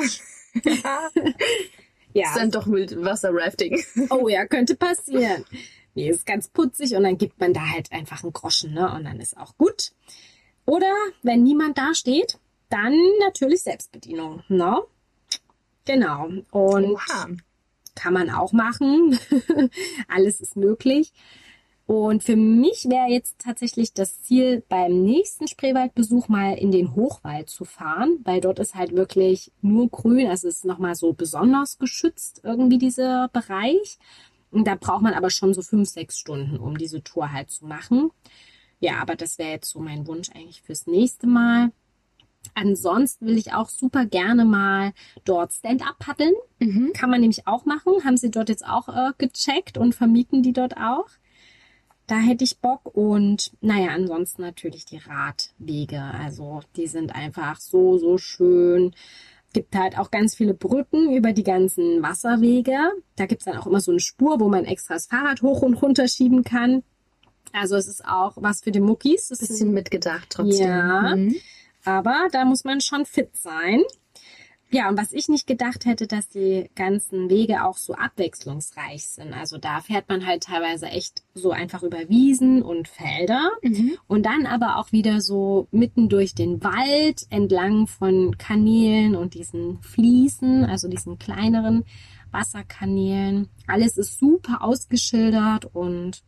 ja. 2.13 2.27
Ist 2.27 2.37
dann 2.37 2.51
doch 2.51 2.65
mit 2.65 3.01
Wasserrafting. 3.01 3.83
Oh 4.09 4.27
ja, 4.27 4.45
könnte 4.45 4.75
passieren. 4.75 5.45
Nee, 5.95 6.09
ist 6.09 6.25
ganz 6.25 6.47
putzig 6.47 6.95
und 6.95 7.03
dann 7.03 7.17
gibt 7.17 7.39
man 7.39 7.53
da 7.53 7.61
halt 7.61 7.91
einfach 7.91 8.23
einen 8.23 8.33
Groschen, 8.33 8.73
ne? 8.73 8.91
Und 8.93 9.05
dann 9.05 9.19
ist 9.19 9.37
auch 9.37 9.57
gut. 9.57 9.91
Oder 10.65 10.93
wenn 11.23 11.43
niemand 11.43 11.77
da 11.77 11.93
steht, 11.93 12.37
dann 12.69 12.95
natürlich 13.19 13.63
Selbstbedienung, 13.63 14.43
ne? 14.47 14.81
Genau. 15.85 16.25
Und 16.51 16.85
Oha. 16.85 17.27
Kann 17.99 18.13
man 18.13 18.29
auch 18.29 18.53
machen. 18.53 19.19
Alles 20.07 20.39
ist 20.39 20.55
möglich. 20.55 21.11
Und 21.85 22.23
für 22.23 22.35
mich 22.35 22.85
wäre 22.87 23.09
jetzt 23.09 23.39
tatsächlich 23.39 23.93
das 23.93 24.21
Ziel, 24.21 24.63
beim 24.69 25.01
nächsten 25.03 25.47
Spreewaldbesuch 25.47 26.27
mal 26.27 26.53
in 26.53 26.71
den 26.71 26.95
Hochwald 26.95 27.49
zu 27.49 27.65
fahren, 27.65 28.19
weil 28.23 28.41
dort 28.41 28.59
ist 28.59 28.75
halt 28.75 28.95
wirklich 28.95 29.51
nur 29.61 29.89
grün, 29.89 30.27
also 30.27 30.47
es 30.47 30.57
ist 30.57 30.65
nochmal 30.65 30.93
so 30.93 31.13
besonders 31.13 31.79
geschützt 31.79 32.41
irgendwie 32.43 32.77
dieser 32.77 33.27
Bereich. 33.29 33.97
Und 34.51 34.67
da 34.67 34.75
braucht 34.75 35.01
man 35.01 35.15
aber 35.15 35.31
schon 35.31 35.53
so 35.53 35.63
fünf, 35.63 35.89
sechs 35.89 36.19
Stunden, 36.19 36.57
um 36.57 36.77
diese 36.77 37.03
Tour 37.03 37.31
halt 37.31 37.49
zu 37.49 37.65
machen. 37.65 38.11
Ja, 38.79 38.99
aber 39.01 39.15
das 39.15 39.39
wäre 39.39 39.49
jetzt 39.49 39.71
so 39.71 39.79
mein 39.79 40.07
Wunsch 40.07 40.29
eigentlich 40.29 40.61
fürs 40.61 40.87
nächste 40.87 41.27
Mal. 41.27 41.71
Ansonsten 42.55 43.27
will 43.27 43.37
ich 43.37 43.53
auch 43.53 43.69
super 43.69 44.05
gerne 44.05 44.45
mal 44.45 44.93
dort 45.25 45.53
Stand-up 45.53 45.99
paddeln. 45.99 46.33
Mhm. 46.59 46.91
Kann 46.93 47.09
man 47.09 47.21
nämlich 47.21 47.47
auch 47.47 47.65
machen. 47.65 48.03
Haben 48.03 48.17
sie 48.17 48.31
dort 48.31 48.49
jetzt 48.49 48.65
auch 48.65 48.89
äh, 48.89 49.11
gecheckt 49.17 49.77
und 49.77 49.95
vermieten 49.95 50.43
die 50.43 50.53
dort 50.53 50.77
auch. 50.77 51.07
Da 52.07 52.17
hätte 52.17 52.43
ich 52.43 52.59
Bock. 52.59 52.95
Und 52.95 53.51
naja, 53.61 53.89
ansonsten 53.89 54.41
natürlich 54.41 54.85
die 54.85 54.97
Radwege. 54.97 56.01
Also 56.01 56.61
die 56.75 56.87
sind 56.87 57.13
einfach 57.13 57.59
so, 57.59 57.97
so 57.97 58.17
schön. 58.17 58.93
Gibt 59.53 59.75
halt 59.75 59.97
auch 59.97 60.11
ganz 60.11 60.35
viele 60.35 60.53
Brücken 60.53 61.15
über 61.15 61.33
die 61.33 61.43
ganzen 61.43 62.01
Wasserwege. 62.03 62.77
Da 63.15 63.25
gibt's 63.25 63.45
dann 63.45 63.57
auch 63.57 63.67
immer 63.67 63.79
so 63.79 63.91
eine 63.91 63.99
Spur, 63.99 64.39
wo 64.39 64.49
man 64.49 64.65
extra 64.65 64.95
das 64.95 65.07
Fahrrad 65.07 65.41
hoch 65.41 65.61
und 65.61 65.75
runter 65.75 66.07
schieben 66.07 66.43
kann. 66.43 66.83
Also 67.53 67.75
es 67.75 67.87
ist 67.87 68.05
auch 68.05 68.33
was 68.37 68.61
für 68.61 68.71
die 68.71 68.79
Muckis. 68.79 69.29
Das 69.29 69.41
ist 69.41 69.49
Bisschen 69.49 69.73
mitgedacht 69.73 70.27
trotzdem. 70.29 70.67
Ja. 70.67 71.15
Mhm. 71.15 71.35
Aber 71.85 72.27
da 72.31 72.45
muss 72.45 72.63
man 72.63 72.81
schon 72.81 73.05
fit 73.05 73.35
sein. 73.35 73.81
Ja, 74.71 74.87
und 74.87 74.99
was 74.99 75.13
ich 75.13 75.29
nicht 75.29 75.47
gedacht 75.47 75.85
hätte, 75.85 76.05
dass 76.05 76.29
die 76.29 76.69
ganzen 76.75 77.27
Wege 77.31 77.65
auch 77.65 77.77
so 77.77 77.95
abwechslungsreich 77.95 79.07
sind. 79.07 79.33
Also 79.33 79.57
da 79.57 79.81
fährt 79.81 80.07
man 80.09 80.27
halt 80.27 80.43
teilweise 80.43 80.85
echt 80.85 81.23
so 81.33 81.49
einfach 81.49 81.81
über 81.81 82.07
Wiesen 82.07 82.61
und 82.61 82.87
Felder 82.87 83.49
Mhm. 83.63 83.97
und 84.05 84.27
dann 84.27 84.45
aber 84.45 84.77
auch 84.77 84.91
wieder 84.91 85.21
so 85.21 85.67
mitten 85.71 86.07
durch 86.07 86.35
den 86.35 86.63
Wald 86.63 87.25
entlang 87.31 87.87
von 87.87 88.37
Kanälen 88.37 89.15
und 89.15 89.33
diesen 89.33 89.81
Fließen, 89.81 90.65
also 90.65 90.87
diesen 90.87 91.17
kleineren 91.17 91.83
Wasserkanälen. 92.29 93.49
Alles 93.65 93.97
ist 93.97 94.19
super 94.19 94.61
ausgeschildert 94.63 95.65
und 95.73 96.21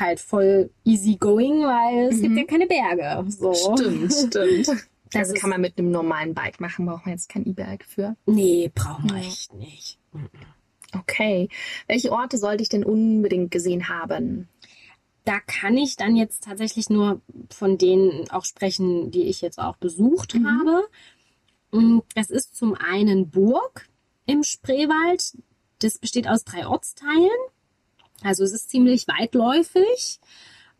halt 0.00 0.20
voll 0.20 0.70
easy 0.84 1.16
going, 1.16 1.62
weil 1.62 2.08
es 2.12 2.20
gibt 2.20 2.36
ja 2.36 2.44
keine 2.44 2.66
Berge. 2.66 3.30
So. 3.30 3.52
Stimmt, 3.54 4.12
stimmt. 4.28 4.68
Das 4.68 4.76
also 5.14 5.34
ist- 5.34 5.40
kann 5.40 5.50
man 5.50 5.60
mit 5.60 5.78
einem 5.78 5.90
normalen 5.90 6.34
Bike 6.34 6.60
machen, 6.60 6.86
braucht 6.86 7.06
man 7.06 7.14
jetzt 7.14 7.28
kein 7.28 7.46
E-Bike 7.46 7.84
für. 7.84 8.16
Nee, 8.26 8.70
brauchen 8.74 9.10
wir 9.10 9.18
Ja. 9.18 9.22
echt 9.28 9.54
nicht. 9.54 9.98
Okay. 10.94 11.48
Welche 11.86 12.12
Orte 12.12 12.38
sollte 12.38 12.62
ich 12.62 12.68
denn 12.68 12.84
unbedingt 12.84 13.50
gesehen 13.50 13.88
haben? 13.88 14.48
Da 15.24 15.40
kann 15.40 15.76
ich 15.76 15.96
dann 15.96 16.14
jetzt 16.16 16.44
tatsächlich 16.44 16.88
nur 16.88 17.20
von 17.50 17.78
denen 17.78 18.30
auch 18.30 18.44
sprechen, 18.44 19.10
die 19.10 19.24
ich 19.24 19.40
jetzt 19.40 19.58
auch 19.58 19.76
besucht 19.76 20.34
Mhm. 20.34 20.46
habe. 20.46 20.88
Mm, 21.72 21.98
Das 22.14 22.30
ist 22.30 22.54
zum 22.56 22.74
einen 22.74 23.28
Burg 23.30 23.88
im 24.26 24.42
Spreewald. 24.44 25.36
Das 25.80 25.98
besteht 25.98 26.28
aus 26.28 26.44
drei 26.44 26.66
Ortsteilen. 26.66 27.28
Also 28.22 28.44
es 28.44 28.52
ist 28.52 28.70
ziemlich 28.70 29.06
weitläufig. 29.08 30.20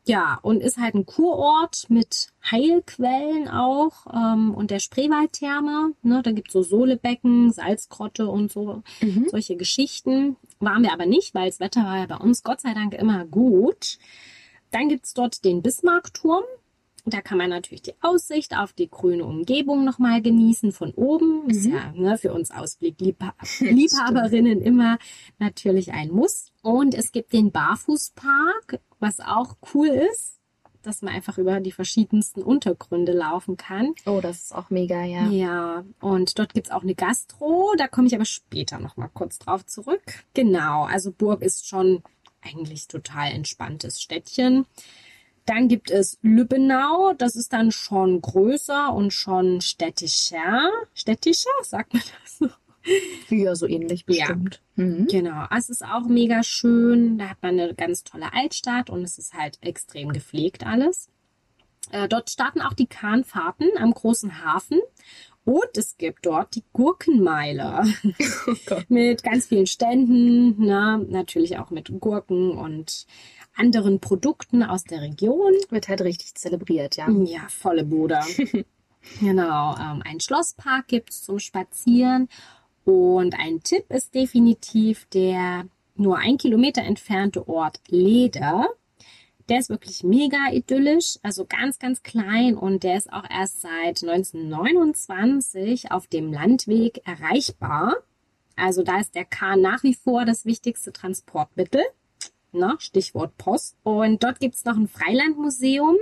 Ja, 0.08 0.38
und 0.42 0.60
ist 0.62 0.78
halt 0.78 0.94
ein 0.94 1.04
Kurort 1.04 1.86
mit 1.88 2.28
Heilquellen 2.48 3.48
auch 3.48 4.06
ähm, 4.14 4.54
und 4.54 4.70
der 4.70 4.78
Spreewaldtherme. 4.78 5.94
Ne, 6.02 6.22
da 6.22 6.30
gibt's 6.30 6.52
so 6.52 6.62
Sohlebecken, 6.62 7.50
Salzgrotte 7.50 8.28
und 8.28 8.52
so 8.52 8.82
Mhm. 9.02 9.26
solche 9.28 9.56
Geschichten. 9.56 10.36
Waren 10.60 10.84
wir 10.84 10.92
aber 10.92 11.06
nicht, 11.06 11.34
weil 11.34 11.48
das 11.50 11.58
Wetter 11.58 11.82
war 11.82 11.98
ja 11.98 12.06
bei 12.06 12.18
uns 12.18 12.44
Gott 12.44 12.60
sei 12.60 12.72
Dank 12.72 12.94
immer 12.94 13.24
gut. 13.24 13.98
Dann 14.70 14.88
gibt's 14.88 15.12
dort 15.12 15.44
den 15.44 15.60
Bismarckturm. 15.60 16.44
Da 17.08 17.20
kann 17.20 17.38
man 17.38 17.50
natürlich 17.50 17.82
die 17.82 17.94
Aussicht 18.02 18.56
auf 18.56 18.72
die 18.72 18.90
grüne 18.90 19.24
Umgebung 19.24 19.84
nochmal 19.84 20.20
genießen 20.22 20.72
von 20.72 20.90
oben. 20.92 21.48
Ist 21.48 21.66
Mhm. 21.66 21.72
ja 21.72 21.92
ne, 21.94 22.18
für 22.18 22.32
uns 22.34 22.50
Ausblick-Liebhaberinnen 22.50 24.60
immer 24.62 24.98
natürlich 25.38 25.92
ein 25.92 26.10
Muss. 26.10 26.50
Und 26.62 26.94
es 26.94 27.12
gibt 27.12 27.32
den 27.32 27.52
Barfußpark, 27.52 28.80
was 28.98 29.20
auch 29.20 29.56
cool 29.74 29.86
ist, 29.88 30.40
dass 30.82 31.02
man 31.02 31.14
einfach 31.14 31.38
über 31.38 31.60
die 31.60 31.72
verschiedensten 31.72 32.42
Untergründe 32.42 33.12
laufen 33.12 33.56
kann. 33.56 33.94
Oh, 34.04 34.20
das 34.20 34.42
ist 34.44 34.54
auch 34.54 34.70
mega, 34.70 35.04
ja. 35.04 35.28
Ja, 35.28 35.84
und 36.00 36.38
dort 36.38 36.54
gibt's 36.54 36.70
auch 36.70 36.82
eine 36.82 36.94
Gastro, 36.94 37.72
da 37.76 37.88
komme 37.88 38.06
ich 38.08 38.14
aber 38.14 38.24
später 38.24 38.78
nochmal 38.78 39.10
kurz 39.12 39.38
drauf 39.38 39.66
zurück. 39.66 40.02
Genau, 40.34 40.84
also 40.84 41.12
Burg 41.12 41.42
ist 41.42 41.66
schon 41.68 42.02
eigentlich 42.42 42.86
total 42.86 43.32
entspanntes 43.32 44.00
Städtchen. 44.00 44.66
Dann 45.46 45.68
gibt 45.68 45.90
es 45.90 46.18
Lübbenau, 46.22 47.12
das 47.16 47.36
ist 47.36 47.52
dann 47.52 47.70
schon 47.70 48.20
größer 48.20 48.92
und 48.92 49.12
schon 49.12 49.60
städtischer. 49.60 50.70
Städtischer, 50.94 51.50
sagt 51.62 51.94
man 51.94 52.02
das 52.22 52.38
so? 52.38 52.48
Ja, 53.34 53.54
so 53.56 53.66
ähnlich 53.66 54.04
Ja. 54.08 54.26
bestimmt. 54.26 54.60
Mhm. 54.76 55.06
Genau, 55.08 55.44
es 55.56 55.70
ist 55.70 55.84
auch 55.84 56.06
mega 56.06 56.42
schön. 56.42 57.18
Da 57.18 57.30
hat 57.30 57.42
man 57.42 57.58
eine 57.58 57.74
ganz 57.74 58.04
tolle 58.04 58.32
Altstadt 58.32 58.90
und 58.90 59.02
es 59.02 59.18
ist 59.18 59.34
halt 59.34 59.58
extrem 59.60 60.12
gepflegt 60.12 60.64
alles. 60.66 61.08
Äh, 61.90 62.08
dort 62.08 62.30
starten 62.30 62.60
auch 62.60 62.72
die 62.74 62.86
Kahnfahrten 62.86 63.70
am 63.78 63.92
großen 63.92 64.44
Hafen. 64.44 64.80
Und 65.44 65.76
es 65.76 65.96
gibt 65.96 66.26
dort 66.26 66.56
die 66.56 66.64
Gurkenmeile 66.72 67.84
Oh 68.70 68.80
mit 68.88 69.22
ganz 69.22 69.46
vielen 69.46 69.68
Ständen, 69.68 70.56
na, 70.58 70.98
natürlich 70.98 71.58
auch 71.58 71.70
mit 71.70 71.88
Gurken 72.00 72.50
und 72.50 73.06
anderen 73.56 74.00
Produkten 74.00 74.62
aus 74.62 74.84
der 74.84 75.00
Region. 75.02 75.52
Wird 75.70 75.88
halt 75.88 76.02
richtig 76.02 76.34
zelebriert, 76.34 76.96
ja. 76.96 77.10
Ja, 77.10 77.48
volle 77.48 77.84
Bude. 77.84 78.20
genau. 79.20 79.74
Ähm, 79.76 80.02
ein 80.04 80.20
Schlosspark 80.20 80.88
gibt's 80.88 81.22
zum 81.22 81.38
Spazieren. 81.38 82.28
Und 82.84 83.34
ein 83.38 83.62
Tipp 83.62 83.90
ist 83.90 84.14
definitiv 84.14 85.06
der 85.06 85.66
nur 85.96 86.18
ein 86.18 86.36
Kilometer 86.38 86.82
entfernte 86.82 87.48
Ort 87.48 87.80
Leder. 87.88 88.68
Der 89.48 89.58
ist 89.60 89.70
wirklich 89.70 90.02
mega 90.02 90.50
idyllisch, 90.52 91.18
also 91.22 91.46
ganz, 91.46 91.78
ganz 91.78 92.02
klein 92.02 92.56
und 92.56 92.82
der 92.82 92.96
ist 92.96 93.12
auch 93.12 93.24
erst 93.30 93.60
seit 93.60 94.02
1929 94.02 95.92
auf 95.92 96.08
dem 96.08 96.32
Landweg 96.32 97.06
erreichbar. 97.06 97.94
Also 98.56 98.82
da 98.82 98.98
ist 98.98 99.14
der 99.14 99.24
Kahn 99.24 99.60
nach 99.60 99.84
wie 99.84 99.94
vor 99.94 100.24
das 100.24 100.46
wichtigste 100.46 100.92
Transportmittel. 100.92 101.82
Ne? 102.56 102.76
Stichwort 102.78 103.36
Post. 103.38 103.76
Und 103.82 104.22
dort 104.22 104.40
gibt's 104.40 104.64
noch 104.64 104.76
ein 104.76 104.88
Freilandmuseum 104.88 105.96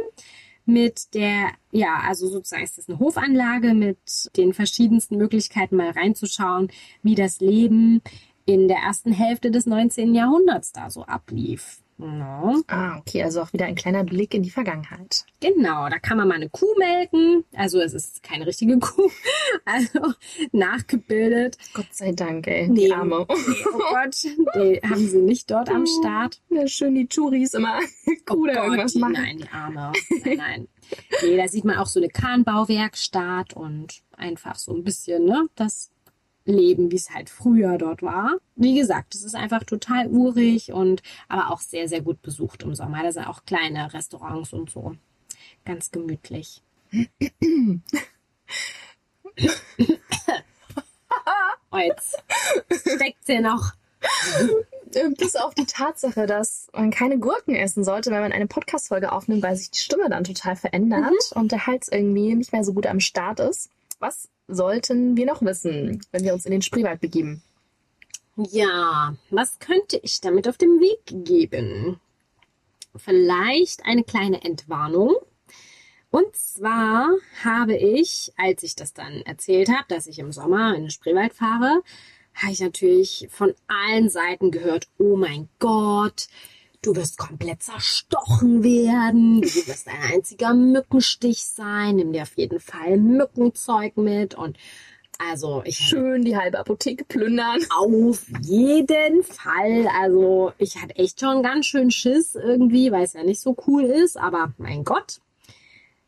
mit 0.67 1.15
der, 1.15 1.51
ja, 1.73 2.01
also 2.07 2.29
sozusagen 2.29 2.65
ist 2.65 2.79
das 2.79 2.89
eine 2.89 2.99
Hofanlage 2.99 3.75
mit 3.75 3.99
den 4.37 4.55
verschiedensten 4.55 5.17
Möglichkeiten 5.17 5.77
mal 5.77 5.91
reinzuschauen, 5.91 6.69
wie 7.03 7.15
das 7.15 7.41
Leben 7.41 8.01
in 8.47 8.69
der 8.69 8.79
ersten 8.79 9.13
Hälfte 9.13 9.51
des 9.51 9.67
19. 9.67 10.15
Jahrhunderts 10.15 10.73
da 10.73 10.91
so 10.91 11.05
ablief. 11.05 11.84
No. 12.05 12.63
Ah, 12.67 12.99
okay, 12.99 13.23
also 13.23 13.41
auch 13.41 13.53
wieder 13.53 13.65
ein 13.67 13.75
kleiner 13.75 14.05
Blick 14.05 14.35
in 14.35 14.43
die 14.43 14.51
Vergangenheit. 14.51 15.25
Genau, 15.41 15.89
da 15.89 15.99
kann 15.99 16.19
man 16.19 16.29
mal 16.29 16.35
eine 16.35 16.51
Kuh 16.51 16.75
melken. 16.79 17.45
Also 17.55 17.81
es 17.81 17.95
ist 17.95 18.23
keine 18.23 18.47
richtige 18.47 18.79
Kuh, 18.81 19.11
also 19.65 20.13
nachgebildet. 20.53 21.57
Gott 21.73 21.93
sei 21.93 22.13
Dank, 22.13 22.47
ey. 22.47 22.69
Nee. 22.69 22.87
Die 22.87 22.93
Arme. 22.93 23.27
Nee, 23.29 23.65
oh 23.73 23.79
Gott, 23.79 24.23
die 24.55 24.81
haben 24.83 25.09
sie 25.09 25.21
nicht 25.21 25.51
dort 25.51 25.71
am 25.71 25.87
Start. 25.87 26.41
Ja, 26.51 26.67
schön 26.67 26.95
die 26.95 27.07
Touris 27.07 27.55
immer 27.55 27.79
Kuh 28.27 28.43
oder 28.43 28.53
Oh 28.53 28.57
Gott, 28.57 28.65
irgendwas 28.65 28.95
machen. 28.97 29.13
Nein, 29.15 29.39
die 29.39 29.49
Arme. 29.49 29.93
Nein, 30.25 30.37
nein. 30.37 30.69
Nee, 31.23 31.37
da 31.37 31.49
sieht 31.49 31.65
man 31.65 31.79
auch 31.79 31.87
so 31.87 32.01
eine 32.01 32.11
Kahnbauwerkstatt 32.11 33.55
und 33.55 34.03
einfach 34.17 34.57
so 34.57 34.75
ein 34.75 34.85
bisschen, 34.85 35.25
ne, 35.25 35.49
das 35.55 35.91
Leben, 36.45 36.91
wie 36.91 36.97
es 36.97 37.11
halt 37.11 37.31
früher 37.31 37.79
dort 37.79 38.03
war. 38.03 38.37
Wie 38.57 38.75
gesagt, 38.79 39.15
es 39.15 39.25
ist 39.25 39.35
einfach 39.35 39.65
total 39.65 40.09
urig 40.09 40.73
und 40.73 41.03
aber 41.29 41.51
auch 41.51 41.61
sehr, 41.61 41.89
sehr 41.89 42.03
gut 42.03 42.21
besucht 42.23 42.63
im 42.63 42.75
Sommer. 42.75 43.03
Da 43.03 43.13
sind 43.13 43.27
auch 43.27 43.45
kleine 43.45 43.93
Restaurants 43.93 44.53
und 44.53 44.71
so. 44.71 44.95
Ganz 45.65 45.91
gemütlich. 45.91 46.63
oh, 51.71 51.79
jetzt 51.79 52.23
steckt 52.71 53.25
sie 53.27 53.41
noch. 53.41 53.73
Bis 55.19 55.35
auf 55.35 55.55
die 55.55 55.65
Tatsache, 55.67 56.27
dass 56.27 56.69
man 56.73 56.91
keine 56.91 57.19
Gurken 57.19 57.55
essen 57.57 57.83
sollte, 57.85 58.11
wenn 58.11 58.21
man 58.21 58.33
eine 58.33 58.47
Podcast-Folge 58.47 59.11
aufnimmt, 59.13 59.43
weil 59.43 59.57
sich 59.57 59.71
die 59.71 59.79
Stimme 59.79 60.09
dann 60.09 60.25
total 60.25 60.57
verändert 60.57 61.11
Mhm. 61.11 61.41
und 61.41 61.53
der 61.53 61.67
Hals 61.67 61.89
irgendwie 61.89 62.35
nicht 62.35 62.53
mehr 62.53 62.63
so 62.65 62.75
gut 62.75 62.87
am 62.87 63.01
Start 63.01 63.41
ist. 63.41 63.71
Was 63.99 64.29
sollten 64.49 65.17
wir 65.17 65.27
noch 65.27 65.43
wissen, 65.43 66.01
wenn 66.13 66.25
wir 66.25 66.33
uns 66.33 66.47
in 66.47 66.53
den 66.53 66.63
Spreewald 66.63 67.01
begeben? 67.01 67.43
Ja, 68.37 69.15
was 69.31 69.59
könnte 69.59 69.99
ich 70.03 70.21
damit 70.21 70.49
auf 70.49 70.59
den 70.59 70.81
Weg 70.81 71.01
geben? 71.25 72.01
Vielleicht 72.97 73.85
eine 73.85 74.05
kleine 74.05 74.43
Entwarnung. 74.45 75.15
Und 76.11 76.35
zwar 76.37 77.11
habe 77.43 77.77
ich, 77.77 78.33
als 78.37 78.63
ich 78.63 78.77
das 78.77 78.93
dann 78.93 79.23
erzählt 79.23 79.69
habe, 79.69 79.85
dass 79.89 80.07
ich 80.07 80.19
im 80.19 80.33
Sommer 80.33 80.75
in 80.75 80.83
den 80.83 80.91
Spreewald 80.91 81.35
fahre, 81.35 81.83
habe 82.35 82.53
ich 82.53 82.61
natürlich 82.61 83.29
von 83.31 83.55
allen 83.67 84.09
Seiten 84.09 84.51
gehört, 84.51 84.89
oh 84.99 85.17
mein 85.17 85.49
Gott, 85.59 86.29
du 86.85 86.95
wirst 86.97 87.19
komplett 87.19 87.63
zerstochen 87.63 88.63
werden, 88.63 89.41
du 89.41 89.49
wirst 89.49 89.89
ein 89.89 90.13
einziger 90.13 90.55
Mückenstich 90.55 91.45
sein, 91.45 91.97
nimm 91.97 92.13
dir 92.13 92.23
auf 92.23 92.37
jeden 92.37 92.61
Fall 92.61 92.99
Mückenzeug 92.99 93.97
mit 93.97 94.35
und 94.35 94.59
also 95.19 95.63
ich 95.65 95.79
Schön 95.79 96.25
die 96.25 96.37
halbe 96.37 96.59
Apotheke 96.59 97.05
plündern. 97.05 97.61
auf 97.79 98.27
jeden 98.43 99.23
Fall. 99.23 99.89
Also 100.01 100.53
ich 100.59 100.83
hatte 100.83 100.97
echt 100.97 101.21
schon 101.21 101.43
ganz 101.43 101.67
schön 101.67 101.91
Schiss 101.93 102.35
irgendwie, 102.35 102.91
weil 102.91 103.05
es 103.05 103.13
ja 103.13 103.23
nicht 103.23 103.41
so 103.41 103.57
cool 103.67 103.85
ist. 103.85 104.17
Aber 104.17 104.53
mein 104.59 104.83
Gott, 104.83 105.21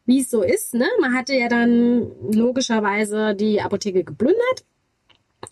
wie 0.06 0.20
es 0.20 0.30
so 0.30 0.42
ist, 0.42 0.74
ne? 0.74 0.88
Man 1.00 1.14
hatte 1.14 1.34
ja 1.34 1.48
dann 1.48 2.10
logischerweise 2.32 3.36
die 3.36 3.60
Apotheke 3.60 4.02
geplündert 4.02 4.64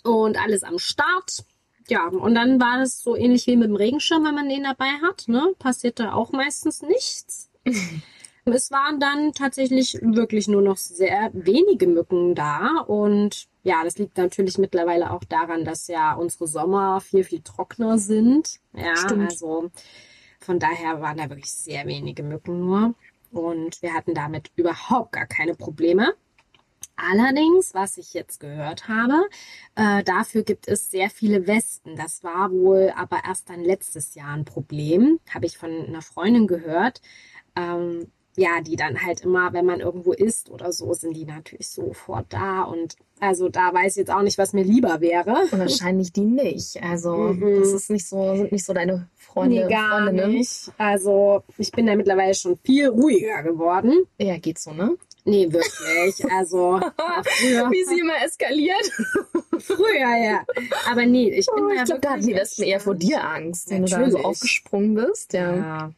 und 0.03 0.37
alles 0.37 0.65
am 0.65 0.79
Start. 0.79 1.45
Ja, 1.89 2.07
und 2.07 2.35
dann 2.35 2.61
war 2.61 2.81
es 2.81 3.03
so 3.03 3.15
ähnlich 3.15 3.47
wie 3.47 3.57
mit 3.57 3.69
dem 3.69 3.77
Regenschirm, 3.77 4.25
wenn 4.25 4.35
man 4.35 4.49
den 4.49 4.65
dabei 4.65 4.91
hat. 5.03 5.25
Ne? 5.27 5.55
Passierte 5.59 6.15
auch 6.15 6.33
meistens 6.33 6.83
nichts. 6.83 7.51
Es 8.47 8.71
waren 8.71 9.01
dann 9.01 9.33
tatsächlich 9.33 9.99
wirklich 10.03 10.49
nur 10.49 10.61
noch 10.61 10.77
sehr 10.77 11.31
wenige 11.33 11.87
Mücken 11.87 12.35
da. 12.35 12.85
Und 12.87 13.47
ja, 13.63 13.83
das 13.83 13.97
liegt 13.97 14.19
natürlich 14.19 14.59
mittlerweile 14.59 15.13
auch 15.13 15.25
daran, 15.25 15.65
dass 15.65 15.89
ja 15.89 16.13
unsere 16.13 16.47
Sommer 16.47 17.01
viel, 17.01 17.25
viel 17.25 17.41
trockener 17.41 17.97
sind. 17.97 18.61
Ja, 18.75 18.97
Stimmt. 18.97 19.31
also 19.31 19.71
von 20.41 20.59
daher 20.59 21.01
waren 21.01 21.17
da 21.17 21.31
wirklich 21.31 21.51
sehr 21.51 21.87
wenige 21.87 22.23
Mücken 22.23 22.61
nur. 22.61 22.95
Und 23.33 23.81
wir 23.81 23.95
hatten 23.95 24.15
damit 24.15 24.51
überhaupt 24.57 25.13
gar 25.13 25.27
keine 25.27 25.55
Probleme. 25.55 26.15
Allerdings, 26.97 27.75
was 27.75 27.99
ich 27.99 28.15
jetzt 28.15 28.41
gehört 28.41 28.89
habe, 28.89 29.29
äh, 29.75 30.05
dafür 30.05 30.43
gibt 30.43 30.69
es 30.69 30.91
sehr 30.91 31.11
viele 31.11 31.47
Westen. 31.47 31.97
Das 31.97 32.23
war 32.23 32.53
wohl 32.53 32.93
aber 32.97 33.21
erst 33.27 33.51
dann 33.51 33.65
letztes 33.65 34.15
Jahr 34.15 34.35
ein 34.35 34.45
Problem, 34.45 35.19
habe 35.33 35.47
ich 35.47 35.59
von 35.59 35.71
einer 35.71 36.03
Freundin 36.03 36.47
gehört. 36.47 37.01
Ähm, 37.57 38.11
ja, 38.37 38.61
die 38.61 38.77
dann 38.77 39.05
halt 39.05 39.21
immer, 39.21 39.53
wenn 39.53 39.65
man 39.65 39.81
irgendwo 39.81 40.13
isst 40.13 40.51
oder 40.51 40.73
so, 40.73 40.93
sind 40.93 41.17
die 41.17 41.25
natürlich 41.25 41.69
sofort 41.69 42.27
da. 42.31 42.63
Und 42.63 42.97
also 43.21 43.49
da 43.49 43.73
weiß 43.73 43.93
ich 43.93 43.99
jetzt 43.99 44.11
auch 44.11 44.23
nicht, 44.23 44.39
was 44.39 44.53
mir 44.53 44.65
lieber 44.65 45.01
wäre. 45.01 45.47
Wahrscheinlich 45.51 46.13
die 46.13 46.25
nicht. 46.25 46.83
Also 46.83 47.15
mhm. 47.15 47.61
das 47.61 47.73
ist 47.73 47.91
nicht 47.91 48.09
so, 48.09 48.35
sind 48.35 48.53
nicht 48.53 48.65
so 48.65 48.73
deine 48.73 49.09
Freunde. 49.15 49.65
Nee, 49.65 49.71
gar 49.71 50.03
Freundinnen. 50.03 50.33
nicht. 50.33 50.73
Also 50.79 51.43
ich 51.59 51.71
bin 51.71 51.87
da 51.87 51.95
mittlerweile 51.95 52.35
schon 52.35 52.59
viel 52.65 52.89
ruhiger 52.89 53.43
geworden. 53.45 54.05
Ja, 54.19 54.37
geht 54.39 54.59
so, 54.59 54.73
ne? 54.73 54.97
Nee, 55.27 55.51
wirklich. 55.51 56.31
Also 56.31 56.81
früher. 57.25 57.71
Wie 57.71 57.85
sie 57.85 58.01
immer 58.01 58.23
eskaliert. 58.23 58.91
früher, 59.59 60.17
ja. 60.17 60.45
Aber 60.91 61.07
nee, 61.07 61.31
ich 61.31 61.47
bin 61.47 61.65
oh, 61.65 61.71
Ich 61.71 61.85
glaube, 61.85 62.01
da 62.01 62.11
hatten 62.11 62.27
die 62.27 62.35
Westen 62.35 62.63
eher 62.63 62.81
vor 62.81 62.95
dir 62.95 63.25
Angst, 63.27 63.71
wenn 63.71 63.83
Natürlich. 63.83 64.11
du 64.11 64.17
da 64.17 64.23
so 64.23 64.29
aufgesprungen 64.29 64.95
bist. 64.95 65.33
Ja. 65.33 65.57
ja. 65.57 65.93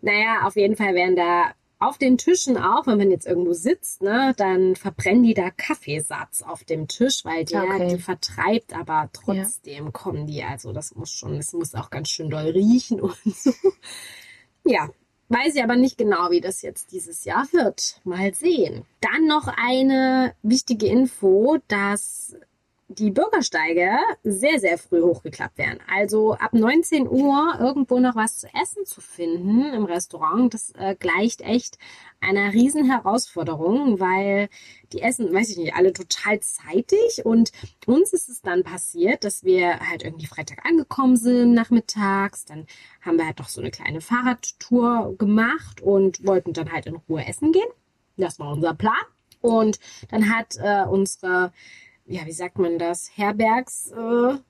Naja, 0.00 0.46
auf 0.46 0.56
jeden 0.56 0.76
Fall 0.76 0.94
werden 0.94 1.16
da 1.16 1.52
auf 1.78 1.98
den 1.98 2.16
Tischen 2.16 2.56
auch, 2.56 2.86
wenn 2.86 2.96
man 2.96 3.10
jetzt 3.10 3.26
irgendwo 3.26 3.52
sitzt, 3.52 4.00
ne, 4.00 4.32
dann 4.38 4.76
verbrennen 4.76 5.22
die 5.22 5.34
da 5.34 5.50
Kaffeesatz 5.50 6.40
auf 6.40 6.64
dem 6.64 6.88
Tisch, 6.88 7.24
weil 7.24 7.44
der 7.44 7.64
okay. 7.64 7.88
die 7.88 7.98
vertreibt, 7.98 8.74
aber 8.74 9.10
trotzdem 9.12 9.84
ja. 9.84 9.90
kommen 9.90 10.26
die. 10.26 10.42
Also 10.42 10.72
das 10.72 10.94
muss 10.94 11.10
schon, 11.10 11.34
es 11.36 11.52
muss 11.52 11.74
auch 11.74 11.90
ganz 11.90 12.08
schön 12.08 12.30
doll 12.30 12.48
riechen 12.48 13.00
und 13.00 13.16
so. 13.24 13.52
Ja, 14.64 14.88
weiß 15.28 15.56
ich 15.56 15.62
aber 15.62 15.76
nicht 15.76 15.98
genau, 15.98 16.30
wie 16.30 16.40
das 16.40 16.62
jetzt 16.62 16.92
dieses 16.92 17.24
Jahr 17.24 17.46
wird. 17.52 18.00
Mal 18.04 18.34
sehen. 18.34 18.84
Dann 19.00 19.26
noch 19.26 19.48
eine 19.48 20.34
wichtige 20.42 20.86
Info, 20.86 21.58
dass 21.68 22.36
die 22.88 23.10
Bürgersteige 23.10 23.98
sehr, 24.22 24.60
sehr 24.60 24.78
früh 24.78 25.02
hochgeklappt 25.02 25.58
werden. 25.58 25.80
Also 25.92 26.34
ab 26.34 26.52
19 26.52 27.08
Uhr 27.08 27.56
irgendwo 27.58 27.98
noch 27.98 28.14
was 28.14 28.38
zu 28.38 28.46
essen 28.54 28.86
zu 28.86 29.00
finden 29.00 29.72
im 29.74 29.84
Restaurant, 29.84 30.54
das 30.54 30.72
äh, 30.78 30.94
gleicht 30.94 31.40
echt 31.40 31.78
einer 32.20 32.52
riesen 32.52 32.88
Herausforderung, 32.88 33.98
weil 33.98 34.48
die 34.92 35.02
essen, 35.02 35.34
weiß 35.34 35.50
ich 35.50 35.56
nicht, 35.56 35.74
alle 35.74 35.92
total 35.92 36.38
zeitig 36.40 37.24
und 37.24 37.50
uns 37.86 38.12
ist 38.12 38.28
es 38.28 38.40
dann 38.40 38.62
passiert, 38.62 39.24
dass 39.24 39.42
wir 39.42 39.80
halt 39.80 40.04
irgendwie 40.04 40.26
Freitag 40.26 40.64
angekommen 40.64 41.16
sind 41.16 41.54
nachmittags, 41.54 42.44
dann 42.44 42.66
haben 43.02 43.18
wir 43.18 43.26
halt 43.26 43.40
doch 43.40 43.48
so 43.48 43.60
eine 43.60 43.70
kleine 43.72 44.00
Fahrradtour 44.00 45.16
gemacht 45.18 45.80
und 45.80 46.24
wollten 46.24 46.52
dann 46.52 46.72
halt 46.72 46.86
in 46.86 46.96
Ruhe 47.08 47.26
essen 47.26 47.50
gehen. 47.50 47.68
Das 48.16 48.38
war 48.38 48.52
unser 48.52 48.74
Plan. 48.74 48.94
Und 49.42 49.78
dann 50.10 50.34
hat 50.34 50.56
äh, 50.58 50.84
unsere 50.88 51.52
ja, 52.06 52.24
wie 52.24 52.32
sagt 52.32 52.58
man 52.58 52.78
das, 52.78 53.10
Herbergsleiterin 53.14 54.40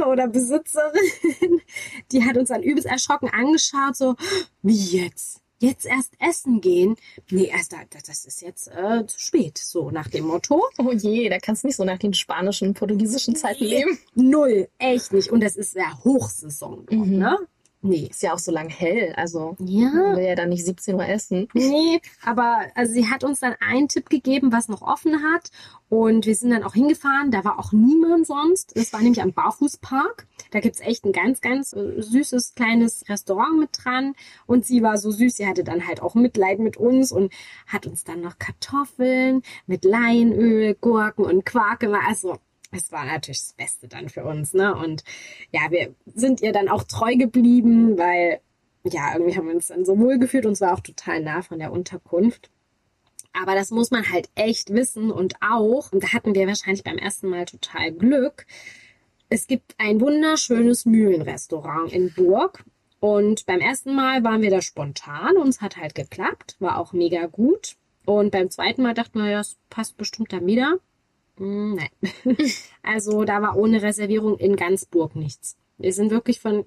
äh, 0.00 0.04
oder 0.04 0.28
Besitzerin, 0.28 1.60
die 2.12 2.24
hat 2.24 2.36
uns 2.36 2.48
dann 2.48 2.62
übelst 2.62 2.86
erschrocken 2.86 3.28
angeschaut, 3.28 3.96
so, 3.96 4.14
wie 4.62 4.96
jetzt? 4.96 5.42
Jetzt 5.58 5.86
erst 5.86 6.12
essen 6.20 6.60
gehen? 6.60 6.96
Nee, 7.30 7.46
erst 7.46 7.74
das 8.06 8.26
ist 8.26 8.42
jetzt 8.42 8.68
äh, 8.68 9.06
zu 9.06 9.18
spät, 9.18 9.56
so 9.56 9.90
nach 9.90 10.08
dem 10.08 10.26
Motto. 10.26 10.62
Oh 10.76 10.92
je, 10.92 11.30
da 11.30 11.38
kannst 11.38 11.62
du 11.62 11.68
nicht 11.68 11.76
so 11.76 11.84
nach 11.84 11.98
den 11.98 12.12
spanischen, 12.12 12.74
portugiesischen 12.74 13.36
Zeiten 13.36 13.64
nee, 13.64 13.78
leben. 13.78 13.98
Null, 14.14 14.68
echt 14.76 15.14
nicht. 15.14 15.30
Und 15.30 15.42
das 15.42 15.56
ist 15.56 15.74
ja 15.74 15.98
Hochsaison, 16.04 16.86
mhm. 16.90 17.18
ne? 17.18 17.38
Nee. 17.86 18.08
Ist 18.10 18.22
ja 18.22 18.32
auch 18.32 18.38
so 18.38 18.52
lang 18.52 18.68
hell. 18.68 19.12
Also 19.16 19.56
ja. 19.58 20.16
will 20.16 20.24
ja 20.24 20.34
dann 20.34 20.48
nicht 20.48 20.64
17 20.64 20.94
Uhr 20.94 21.06
essen. 21.06 21.48
Nee, 21.54 22.00
aber 22.24 22.66
also 22.74 22.92
sie 22.92 23.08
hat 23.08 23.24
uns 23.24 23.40
dann 23.40 23.54
einen 23.60 23.88
Tipp 23.88 24.10
gegeben, 24.10 24.52
was 24.52 24.68
noch 24.68 24.82
offen 24.82 25.22
hat. 25.22 25.50
Und 25.88 26.26
wir 26.26 26.34
sind 26.34 26.50
dann 26.50 26.64
auch 26.64 26.74
hingefahren. 26.74 27.30
Da 27.30 27.44
war 27.44 27.60
auch 27.60 27.72
niemand 27.72 28.26
sonst. 28.26 28.76
Das 28.76 28.92
war 28.92 29.00
nämlich 29.00 29.22
am 29.22 29.32
Barfußpark. 29.32 30.26
Da 30.50 30.60
gibt's 30.60 30.80
echt 30.80 31.04
ein 31.04 31.12
ganz, 31.12 31.40
ganz 31.40 31.72
äh, 31.72 32.02
süßes 32.02 32.54
kleines 32.54 33.08
Restaurant 33.08 33.58
mit 33.58 33.70
dran. 33.72 34.14
Und 34.46 34.66
sie 34.66 34.82
war 34.82 34.98
so 34.98 35.10
süß. 35.12 35.36
Sie 35.36 35.46
hatte 35.46 35.62
dann 35.62 35.86
halt 35.86 36.02
auch 36.02 36.14
Mitleid 36.14 36.58
mit 36.58 36.76
uns 36.76 37.12
und 37.12 37.32
hat 37.68 37.86
uns 37.86 38.02
dann 38.02 38.20
noch 38.20 38.38
Kartoffeln 38.38 39.42
mit 39.66 39.84
Leinöl, 39.84 40.74
Gurken 40.74 41.24
und 41.24 41.46
Quark 41.46 41.80
gemacht. 41.80 42.06
Also 42.08 42.38
es 42.76 42.92
war 42.92 43.04
natürlich 43.04 43.40
das 43.40 43.54
Beste 43.54 43.88
dann 43.88 44.08
für 44.08 44.24
uns, 44.24 44.54
ne? 44.54 44.74
Und 44.74 45.04
ja, 45.50 45.70
wir 45.70 45.94
sind 46.14 46.40
ihr 46.40 46.52
dann 46.52 46.68
auch 46.68 46.84
treu 46.84 47.16
geblieben, 47.16 47.98
weil 47.98 48.40
ja, 48.84 49.12
irgendwie 49.14 49.36
haben 49.36 49.48
wir 49.48 49.54
uns 49.54 49.66
dann 49.66 49.84
so 49.84 49.98
wohl 49.98 50.18
gefühlt 50.18 50.46
und 50.46 50.52
es 50.52 50.60
war 50.60 50.74
auch 50.74 50.80
total 50.80 51.20
nah 51.20 51.42
von 51.42 51.58
der 51.58 51.72
Unterkunft. 51.72 52.50
Aber 53.32 53.54
das 53.54 53.70
muss 53.70 53.90
man 53.90 54.10
halt 54.10 54.30
echt 54.34 54.72
wissen 54.72 55.10
und 55.10 55.34
auch, 55.42 55.92
und 55.92 56.02
da 56.02 56.12
hatten 56.12 56.34
wir 56.34 56.46
wahrscheinlich 56.46 56.84
beim 56.84 56.96
ersten 56.96 57.28
Mal 57.28 57.44
total 57.44 57.92
Glück. 57.92 58.46
Es 59.28 59.46
gibt 59.46 59.74
ein 59.78 60.00
wunderschönes 60.00 60.86
Mühlenrestaurant 60.86 61.92
in 61.92 62.12
Burg. 62.14 62.64
Und 62.98 63.44
beim 63.44 63.60
ersten 63.60 63.94
Mal 63.94 64.24
waren 64.24 64.40
wir 64.40 64.50
da 64.50 64.62
spontan 64.62 65.36
und 65.36 65.48
es 65.48 65.60
hat 65.60 65.76
halt 65.76 65.94
geklappt, 65.94 66.56
war 66.60 66.78
auch 66.78 66.92
mega 66.92 67.26
gut. 67.26 67.76
Und 68.06 68.30
beim 68.30 68.50
zweiten 68.50 68.82
Mal 68.82 68.94
dachten 68.94 69.18
wir, 69.18 69.28
ja, 69.28 69.40
es 69.40 69.58
passt 69.68 69.96
bestimmt 69.98 70.32
da 70.32 70.44
wieder. 70.46 70.78
Mm, 71.38 71.74
nein. 71.74 71.90
also 72.82 73.24
da 73.24 73.42
war 73.42 73.56
ohne 73.56 73.82
Reservierung 73.82 74.38
in 74.38 74.56
ganz 74.56 74.86
Burg 74.86 75.16
nichts. 75.16 75.56
Wir 75.78 75.92
sind 75.92 76.10
wirklich 76.10 76.40
von 76.40 76.64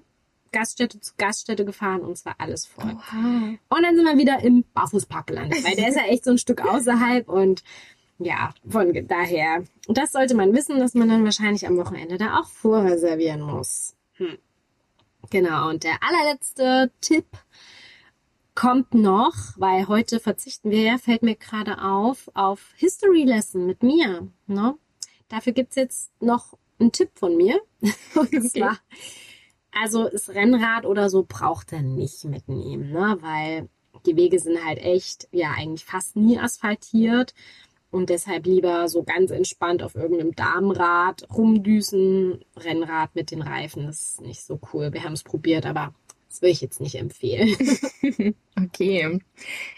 Gaststätte 0.52 1.00
zu 1.00 1.14
Gaststätte 1.16 1.64
gefahren 1.64 2.00
und 2.00 2.12
es 2.12 2.24
war 2.24 2.34
alles 2.38 2.66
voll. 2.66 2.92
Oha. 2.92 3.54
Und 3.68 3.82
dann 3.82 3.96
sind 3.96 4.04
wir 4.04 4.18
wieder 4.18 4.40
im 4.42 4.64
Barfußpark 4.74 5.28
gelandet, 5.28 5.64
weil 5.64 5.76
der 5.76 5.88
ist 5.88 5.96
ja 5.96 6.04
echt 6.04 6.24
so 6.24 6.32
ein 6.32 6.38
Stück 6.38 6.60
außerhalb 6.64 7.28
und 7.28 7.62
ja, 8.18 8.52
von 8.68 8.92
daher. 9.06 9.64
Und 9.86 9.96
das 9.96 10.12
sollte 10.12 10.34
man 10.34 10.52
wissen, 10.52 10.78
dass 10.78 10.94
man 10.94 11.08
dann 11.08 11.24
wahrscheinlich 11.24 11.66
am 11.66 11.76
Wochenende 11.78 12.18
da 12.18 12.38
auch 12.38 12.48
vorreservieren 12.48 13.40
muss. 13.40 13.94
Hm. 14.14 14.36
Genau, 15.30 15.70
und 15.70 15.84
der 15.84 15.98
allerletzte 16.02 16.90
Tipp 17.00 17.26
kommt 18.54 18.94
noch, 18.94 19.34
weil 19.56 19.88
heute 19.88 20.20
verzichten 20.20 20.70
wir 20.70 20.82
ja, 20.82 20.98
fällt 20.98 21.22
mir 21.22 21.36
gerade 21.36 21.82
auf, 21.82 22.30
auf 22.34 22.72
History 22.76 23.24
Lesson 23.24 23.66
mit 23.66 23.82
mir. 23.82 24.28
Ne? 24.46 24.74
Dafür 25.28 25.52
gibt's 25.52 25.76
jetzt 25.76 26.10
noch 26.20 26.58
einen 26.78 26.92
Tipp 26.92 27.10
von 27.14 27.36
mir. 27.36 27.60
Und 28.14 28.34
okay. 28.34 28.40
zwar, 28.40 28.78
also 29.72 30.08
das 30.08 30.28
Rennrad 30.30 30.86
oder 30.86 31.10
so 31.10 31.24
braucht 31.26 31.72
er 31.72 31.82
nicht 31.82 32.24
mitnehmen, 32.24 32.90
ne? 32.92 33.18
weil 33.20 33.68
die 34.06 34.16
Wege 34.16 34.38
sind 34.38 34.64
halt 34.64 34.78
echt, 34.78 35.28
ja, 35.30 35.52
eigentlich 35.56 35.84
fast 35.84 36.16
nie 36.16 36.38
asphaltiert. 36.38 37.34
Und 37.90 38.08
deshalb 38.08 38.46
lieber 38.46 38.88
so 38.88 39.02
ganz 39.02 39.32
entspannt 39.32 39.82
auf 39.82 39.96
irgendeinem 39.96 40.34
Damenrad 40.34 41.26
rumdüsen. 41.34 42.44
Rennrad 42.56 43.16
mit 43.16 43.32
den 43.32 43.42
Reifen 43.42 43.86
das 43.86 44.00
ist 44.00 44.20
nicht 44.20 44.44
so 44.44 44.60
cool. 44.72 44.92
Wir 44.92 45.02
haben 45.02 45.14
es 45.14 45.24
probiert, 45.24 45.66
aber 45.66 45.92
das 46.30 46.42
will 46.42 46.50
ich 46.50 46.60
jetzt 46.60 46.80
nicht 46.80 46.94
empfehlen. 46.94 47.56
okay. 48.56 49.20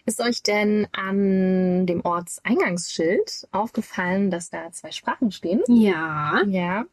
Ist 0.04 0.20
euch 0.20 0.42
denn 0.42 0.86
an 0.92 1.86
dem 1.86 2.04
Ortseingangsschild 2.04 3.48
aufgefallen, 3.52 4.30
dass 4.30 4.50
da 4.50 4.70
zwei 4.70 4.90
Sprachen 4.90 5.32
stehen? 5.32 5.62
Ja. 5.66 6.42
Ja. 6.46 6.84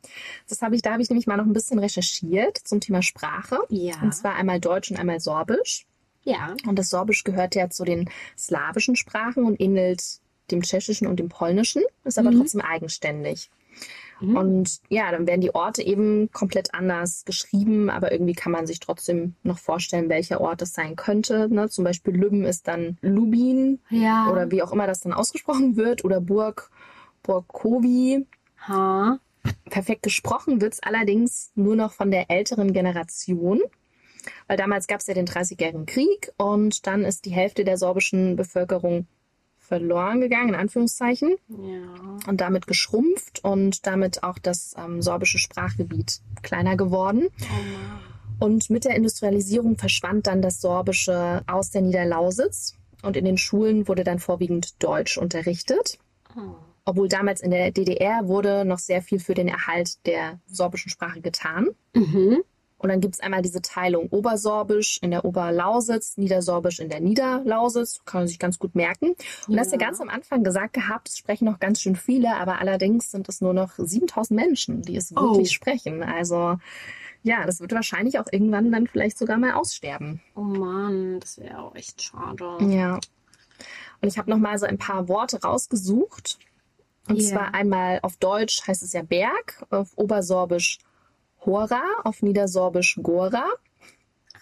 Das 0.48 0.62
habe 0.62 0.76
ich, 0.76 0.82
da 0.82 0.94
habe 0.94 1.02
ich 1.02 1.10
nämlich 1.10 1.28
mal 1.28 1.36
noch 1.36 1.46
ein 1.46 1.52
bisschen 1.52 1.78
recherchiert 1.78 2.58
zum 2.58 2.80
Thema 2.80 3.02
Sprache. 3.02 3.58
Ja. 3.68 4.02
Und 4.02 4.16
zwar 4.16 4.36
einmal 4.36 4.62
Deutsch 4.62 4.92
und 4.92 4.98
einmal 4.98 5.20
Sorbisch. 5.20 5.86
Ja. 6.24 6.56
Und 6.66 6.80
das 6.80 6.90
Sorbisch 6.90 7.26
gehört 7.26 7.54
ja 7.54 7.70
zu 7.70 7.84
den 7.84 8.10
slawischen 8.38 8.96
Sprachen 8.96 9.44
und 9.44 9.60
ähnelt 9.60 10.02
dem 10.52 10.62
Tschechischen 10.62 11.06
und 11.06 11.20
dem 11.20 11.28
Polnischen, 11.28 11.84
ist 12.06 12.18
aber 12.18 12.32
mhm. 12.32 12.40
trotzdem 12.40 12.62
eigenständig. 12.62 13.52
Mhm. 14.20 14.38
Und 14.38 14.80
ja, 14.90 15.12
dann 15.12 15.28
werden 15.28 15.42
die 15.42 15.54
Orte 15.54 15.82
eben 15.82 16.32
komplett 16.32 16.74
anders 16.74 17.24
geschrieben, 17.26 17.90
aber 17.90 18.12
irgendwie 18.12 18.34
kann 18.34 18.52
man 18.52 18.68
sich 18.68 18.80
trotzdem 18.80 19.36
noch 19.44 19.58
vorstellen, 19.58 20.10
welcher 20.10 20.42
Ort 20.42 20.62
es 20.62 20.74
sein 20.74 20.96
könnte. 20.96 21.48
Ne? 21.54 21.70
Zum 21.70 21.84
Beispiel 21.84 22.16
Lübben 22.16 22.46
ist 22.46 22.68
dann 22.68 22.98
Lubin 23.02 23.80
ja. 23.90 24.30
oder 24.30 24.52
wie 24.52 24.62
auch 24.62 24.72
immer 24.72 24.88
das 24.88 25.02
dann 25.02 25.14
ausgesprochen 25.14 25.76
wird 25.76 26.04
oder 26.04 26.22
Burg, 26.22 26.70
Burkowi. 27.24 28.26
Ha. 28.68 29.20
Perfekt 29.70 30.04
gesprochen 30.04 30.62
wird 30.62 30.74
es 30.74 30.84
allerdings 30.84 31.52
nur 31.56 31.76
noch 31.76 31.94
von 31.94 32.12
der 32.12 32.30
älteren 32.30 32.74
Generation. 32.74 33.62
Weil 34.48 34.58
damals 34.58 34.88
gab 34.88 35.00
es 35.00 35.08
ja 35.08 35.14
den 35.14 35.26
Dreißigjährigen 35.26 35.86
Krieg 35.86 36.32
und 36.38 36.86
dann 36.88 37.06
ist 37.06 37.26
die 37.26 37.32
Hälfte 37.32 37.64
der 37.64 37.78
sorbischen 37.78 38.36
Bevölkerung 38.36 39.08
verloren 39.70 40.20
gegangen, 40.20 40.50
in 40.50 40.56
Anführungszeichen. 40.56 41.36
Ja. 41.48 42.18
Und 42.28 42.42
damit 42.42 42.68
geschrumpft 42.68 43.44
und 43.44 43.86
damit 43.88 44.24
auch 44.24 44.40
das 44.40 44.76
ähm, 44.78 45.02
sorbische 45.02 45.38
Sprachgebiet 45.38 46.20
kleiner 46.42 46.76
geworden. 46.76 47.28
Oh. 48.40 48.46
Und 48.46 48.70
mit 48.70 48.84
der 48.84 48.96
Industrialisierung 48.96 49.78
verschwand 49.78 50.28
dann 50.28 50.42
das 50.42 50.60
Sorbische 50.60 51.44
aus 51.46 51.72
der 51.72 51.84
Niederlausitz. 51.84 52.76
Und 53.04 53.16
in 53.16 53.26
den 53.26 53.38
Schulen 53.38 53.88
wurde 53.88 54.04
dann 54.04 54.20
vorwiegend 54.20 54.84
Deutsch 54.84 55.18
unterrichtet. 55.18 56.00
Oh. 56.36 56.56
Obwohl 56.84 57.08
damals 57.08 57.42
in 57.42 57.52
der 57.52 57.72
DDR 57.72 58.28
wurde 58.28 58.66
noch 58.66 58.80
sehr 58.80 59.04
viel 59.04 59.20
für 59.20 59.36
den 59.36 59.48
Erhalt 59.48 60.06
der 60.08 60.40
sorbischen 60.48 60.90
Sprache 60.90 61.22
getan. 61.22 61.68
Mhm. 61.94 62.42
Und 62.80 62.90
dann 62.90 63.02
gibt's 63.02 63.20
einmal 63.20 63.42
diese 63.44 63.62
Teilung 63.62 64.08
Obersorbisch 64.10 64.98
in 65.02 65.12
der 65.12 65.26
Oberlausitz, 65.26 66.18
Niedersorbisch 66.18 66.80
in 66.80 66.90
der 66.90 67.02
Niederlausitz. 67.02 68.00
Kann 68.06 68.22
man 68.22 68.28
sich 68.28 68.40
ganz 68.40 68.58
gut 68.58 68.74
merken. 68.74 69.10
Und 69.48 69.56
das 69.56 69.68
hast 69.68 69.74
du 69.74 69.78
ja 69.78 69.86
ganz 69.86 70.02
am 70.02 70.10
Anfang 70.10 70.44
gesagt 70.44 70.74
gehabt, 70.74 71.10
es 71.10 71.18
sprechen 71.18 71.46
noch 71.46 71.60
ganz 71.60 71.82
schön 71.82 71.96
viele, 71.96 72.36
aber 72.38 72.60
allerdings 72.60 73.12
sind 73.12 73.30
es 73.30 73.42
nur 73.42 73.54
noch 73.54 73.74
7000 73.78 74.40
Menschen, 74.40 74.82
die 74.82 74.96
es 74.96 75.12
wirklich 75.14 75.50
Oh. 75.50 75.54
sprechen. 75.54 76.02
Also 76.04 76.58
ja, 77.22 77.46
das 77.46 77.60
wird 77.60 77.74
wahrscheinlich 77.74 78.18
auch 78.18 78.28
irgendwann 78.32 78.72
dann 78.72 78.88
vielleicht 78.88 79.18
sogar 79.18 79.38
mal 79.38 79.52
aussterben. 79.54 80.22
Oh 80.36 80.42
Mann, 80.42 81.20
das 81.20 81.38
wäre 81.38 81.60
auch 81.60 81.76
echt 81.76 82.02
schade. 82.02 82.58
Ja. 82.70 82.96
Und 84.02 84.08
ich 84.08 84.18
habe 84.18 84.30
noch 84.30 84.38
mal 84.38 84.58
so 84.58 84.66
ein 84.66 84.78
paar 84.78 85.10
Worte 85.10 85.42
rausgesucht. 85.42 86.40
Und 87.10 87.20
Ja. 87.22 87.30
zwar 87.30 87.54
einmal 87.54 88.00
auf 88.04 88.16
Deutsch 88.18 88.66
heißt 88.66 88.84
es 88.84 88.94
ja 88.94 89.02
Berg, 89.02 89.66
auf 89.70 89.90
Obersorbisch 89.98 90.78
Hora, 91.46 91.82
auf 92.04 92.22
Niedersorbisch 92.22 93.00
Gora. 93.02 93.46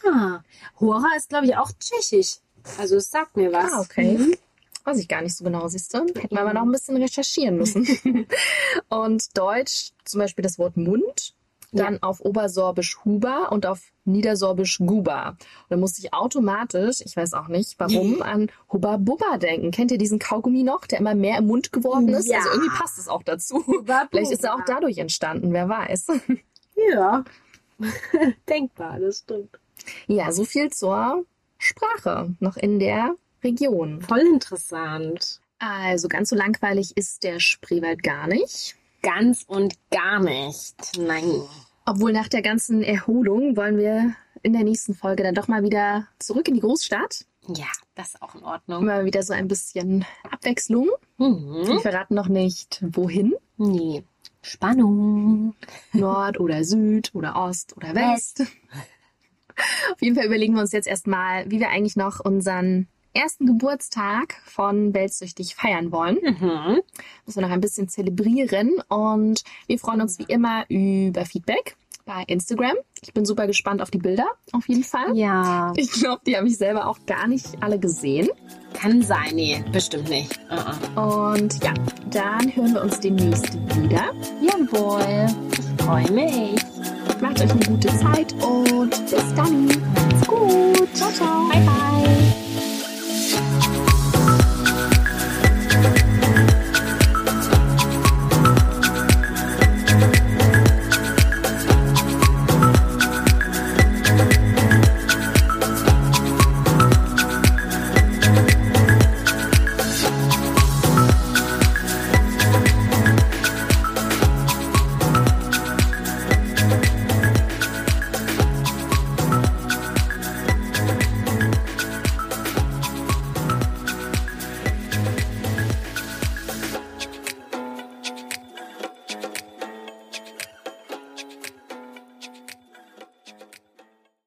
Ah, 0.06 0.42
Hora 0.80 1.16
ist, 1.16 1.30
glaube 1.30 1.46
ich, 1.46 1.56
auch 1.56 1.72
tschechisch. 1.80 2.38
Also 2.78 2.98
es 2.98 3.10
sagt 3.10 3.38
mir 3.38 3.52
was. 3.52 3.72
Ah, 3.72 3.82
okay. 3.82 4.38
Weiß 4.84 5.00
ich 5.00 5.08
gar 5.08 5.22
nicht 5.22 5.36
so 5.36 5.44
genau, 5.44 5.68
siehst 5.68 5.94
du. 5.94 6.00
Hätten 6.00 6.32
wir 6.32 6.42
aber 6.42 6.54
noch 6.54 6.62
ein 6.62 6.72
bisschen 6.72 6.98
recherchieren 6.98 7.58
müssen. 7.58 7.86
und 8.90 9.38
Deutsch, 9.38 9.92
zum 10.06 10.20
Beispiel 10.20 10.44
das 10.44 10.58
Wort 10.60 10.78
Mund, 10.78 11.34
dann 11.72 12.02
auf 12.02 12.22
Obersorbisch 12.22 12.98
Huber 13.04 13.52
und 13.52 13.66
auf 13.66 13.82
Niedersorbisch 14.06 14.78
Guba. 14.80 15.30
Und 15.30 15.38
da 15.70 15.78
musste 15.78 16.02
ich 16.02 16.14
automatisch, 16.14 17.02
ich 17.04 17.16
weiß 17.16 17.34
auch 17.34 17.50
nicht 17.50 17.78
warum, 17.78 18.22
an 18.22 18.50
Hubba 18.72 18.98
Bubba 18.98 19.38
denken. 19.38 19.72
Kennt 19.72 19.92
ihr 19.92 19.98
diesen 19.98 20.20
Kaugummi 20.20 20.64
noch, 20.64 20.86
der 20.86 21.00
immer 21.00 21.16
mehr 21.16 21.40
im 21.40 21.48
Mund 21.48 21.74
geworden 21.74 22.08
ist? 22.10 22.28
Ja. 22.28 22.38
Also 22.38 22.50
irgendwie 22.52 22.78
passt 22.78 22.98
es 22.98 23.08
auch 23.10 23.24
dazu. 23.24 23.64
Vielleicht 24.10 24.32
ist 24.32 24.44
er 24.44 24.56
auch 24.56 24.64
dadurch 24.66 24.98
entstanden, 24.98 25.52
wer 25.52 25.68
weiß. 25.68 26.08
Ja. 26.92 27.24
Denkbar, 28.50 29.00
das 29.00 29.20
stimmt. 29.20 29.60
Ja, 30.08 30.32
so 30.32 30.44
viel 30.44 30.72
zur 30.72 31.26
Sprache 31.58 32.34
noch 32.40 32.58
in 32.58 32.80
der 32.80 33.16
Region. 33.44 34.02
Voll 34.02 34.20
interessant. 34.20 35.42
Also 35.60 36.08
ganz 36.08 36.30
so 36.30 36.36
langweilig 36.36 36.96
ist 36.98 37.24
der 37.24 37.40
Spreewald 37.40 38.04
gar 38.04 38.28
nicht. 38.28 38.76
Ganz 39.02 39.44
und 39.48 39.76
gar 39.92 40.20
nicht. 40.20 40.76
Nein. 40.98 41.42
Obwohl 41.86 42.12
nach 42.12 42.28
der 42.28 42.42
ganzen 42.42 42.84
Erholung 42.84 43.56
wollen 43.56 43.78
wir 43.78 44.14
in 44.44 44.54
der 44.54 44.64
nächsten 44.64 44.94
Folge 44.94 45.24
dann 45.24 45.36
doch 45.36 45.48
mal 45.48 45.64
wieder 45.64 46.08
zurück 46.20 46.48
in 46.48 46.56
die 46.56 46.62
Großstadt. 46.62 47.26
Ja, 47.48 47.68
das 47.96 48.10
ist 48.10 48.22
auch 48.22 48.36
in 48.36 48.44
Ordnung. 48.44 48.86
Mal 48.86 49.06
wieder 49.06 49.24
so 49.24 49.34
ein 49.34 49.48
bisschen 49.48 50.06
Abwechslung. 50.30 50.90
Mhm. 51.18 51.68
Wir 51.68 51.80
verraten 51.80 52.16
noch 52.16 52.28
nicht, 52.28 52.84
wohin. 52.92 53.36
Nee. 53.58 54.04
Spannung. 54.42 55.56
Nord 55.94 56.40
oder 56.40 56.64
Süd 56.64 57.12
oder 57.14 57.36
Ost 57.36 57.76
oder 57.76 57.94
West. 57.96 58.42
Auf 59.92 60.02
jeden 60.02 60.16
Fall 60.16 60.26
überlegen 60.26 60.54
wir 60.54 60.62
uns 60.62 60.72
jetzt 60.72 60.88
erstmal, 60.88 61.50
wie 61.50 61.60
wir 61.60 61.70
eigentlich 61.70 61.96
noch 61.96 62.20
unseren 62.20 62.88
ersten 63.14 63.48
Geburtstag 63.48 64.36
von 64.46 64.94
Weltsüchtig 64.94 65.56
feiern 65.56 65.92
wollen. 65.92 66.20
Mhm. 66.22 66.82
Müssen 67.26 67.42
wir 67.42 67.48
noch 67.48 67.54
ein 67.54 67.62
bisschen 67.62 67.90
zelebrieren 67.90 68.74
und 68.90 69.44
wir 69.66 69.80
freuen 69.80 70.02
uns 70.02 70.20
wie 70.20 70.26
immer 70.28 70.66
über 70.70 71.26
Feedback 71.26 71.76
bei 72.08 72.24
Instagram. 72.26 72.76
Ich 73.04 73.14
bin 73.14 73.26
super 73.26 73.46
gespannt 73.46 73.82
auf 73.82 73.92
die 73.92 74.00
Bilder, 74.00 74.26
auf 74.54 74.68
jeden 74.68 74.84
Fall. 74.84 75.16
Ja. 75.16 75.74
Ich 75.76 75.92
glaube, 75.92 76.22
die 76.26 76.36
habe 76.36 76.48
ich 76.48 76.58
selber 76.58 76.88
auch 76.88 76.98
gar 77.06 77.28
nicht 77.28 77.46
alle 77.62 77.78
gesehen. 77.78 78.30
Kann 78.74 79.04
sein. 79.04 79.36
Nee, 79.36 79.64
bestimmt 79.72 80.10
nicht. 80.10 80.40
Uh 80.50 81.00
-uh. 81.00 81.42
Und 81.42 81.64
ja, 81.64 81.74
dann 82.10 82.56
hören 82.56 82.74
wir 82.74 82.82
uns 82.82 83.00
demnächst 83.00 83.54
wieder. 83.76 84.12
Jawohl. 84.42 85.28
Ich 85.52 85.84
freue 85.84 86.12
mich. 86.12 86.62
Macht 87.22 87.42
euch 87.42 87.52
eine 87.52 87.66
gute 87.66 87.88
Zeit 87.98 88.34
und 88.44 88.90
bis 88.90 89.36
dann. 89.36 89.68
Macht's 89.68 90.28
gut. 90.28 90.96
Ciao, 90.96 91.12
ciao. 91.12 91.48
Bye, 91.50 91.62
bye. 91.62 92.47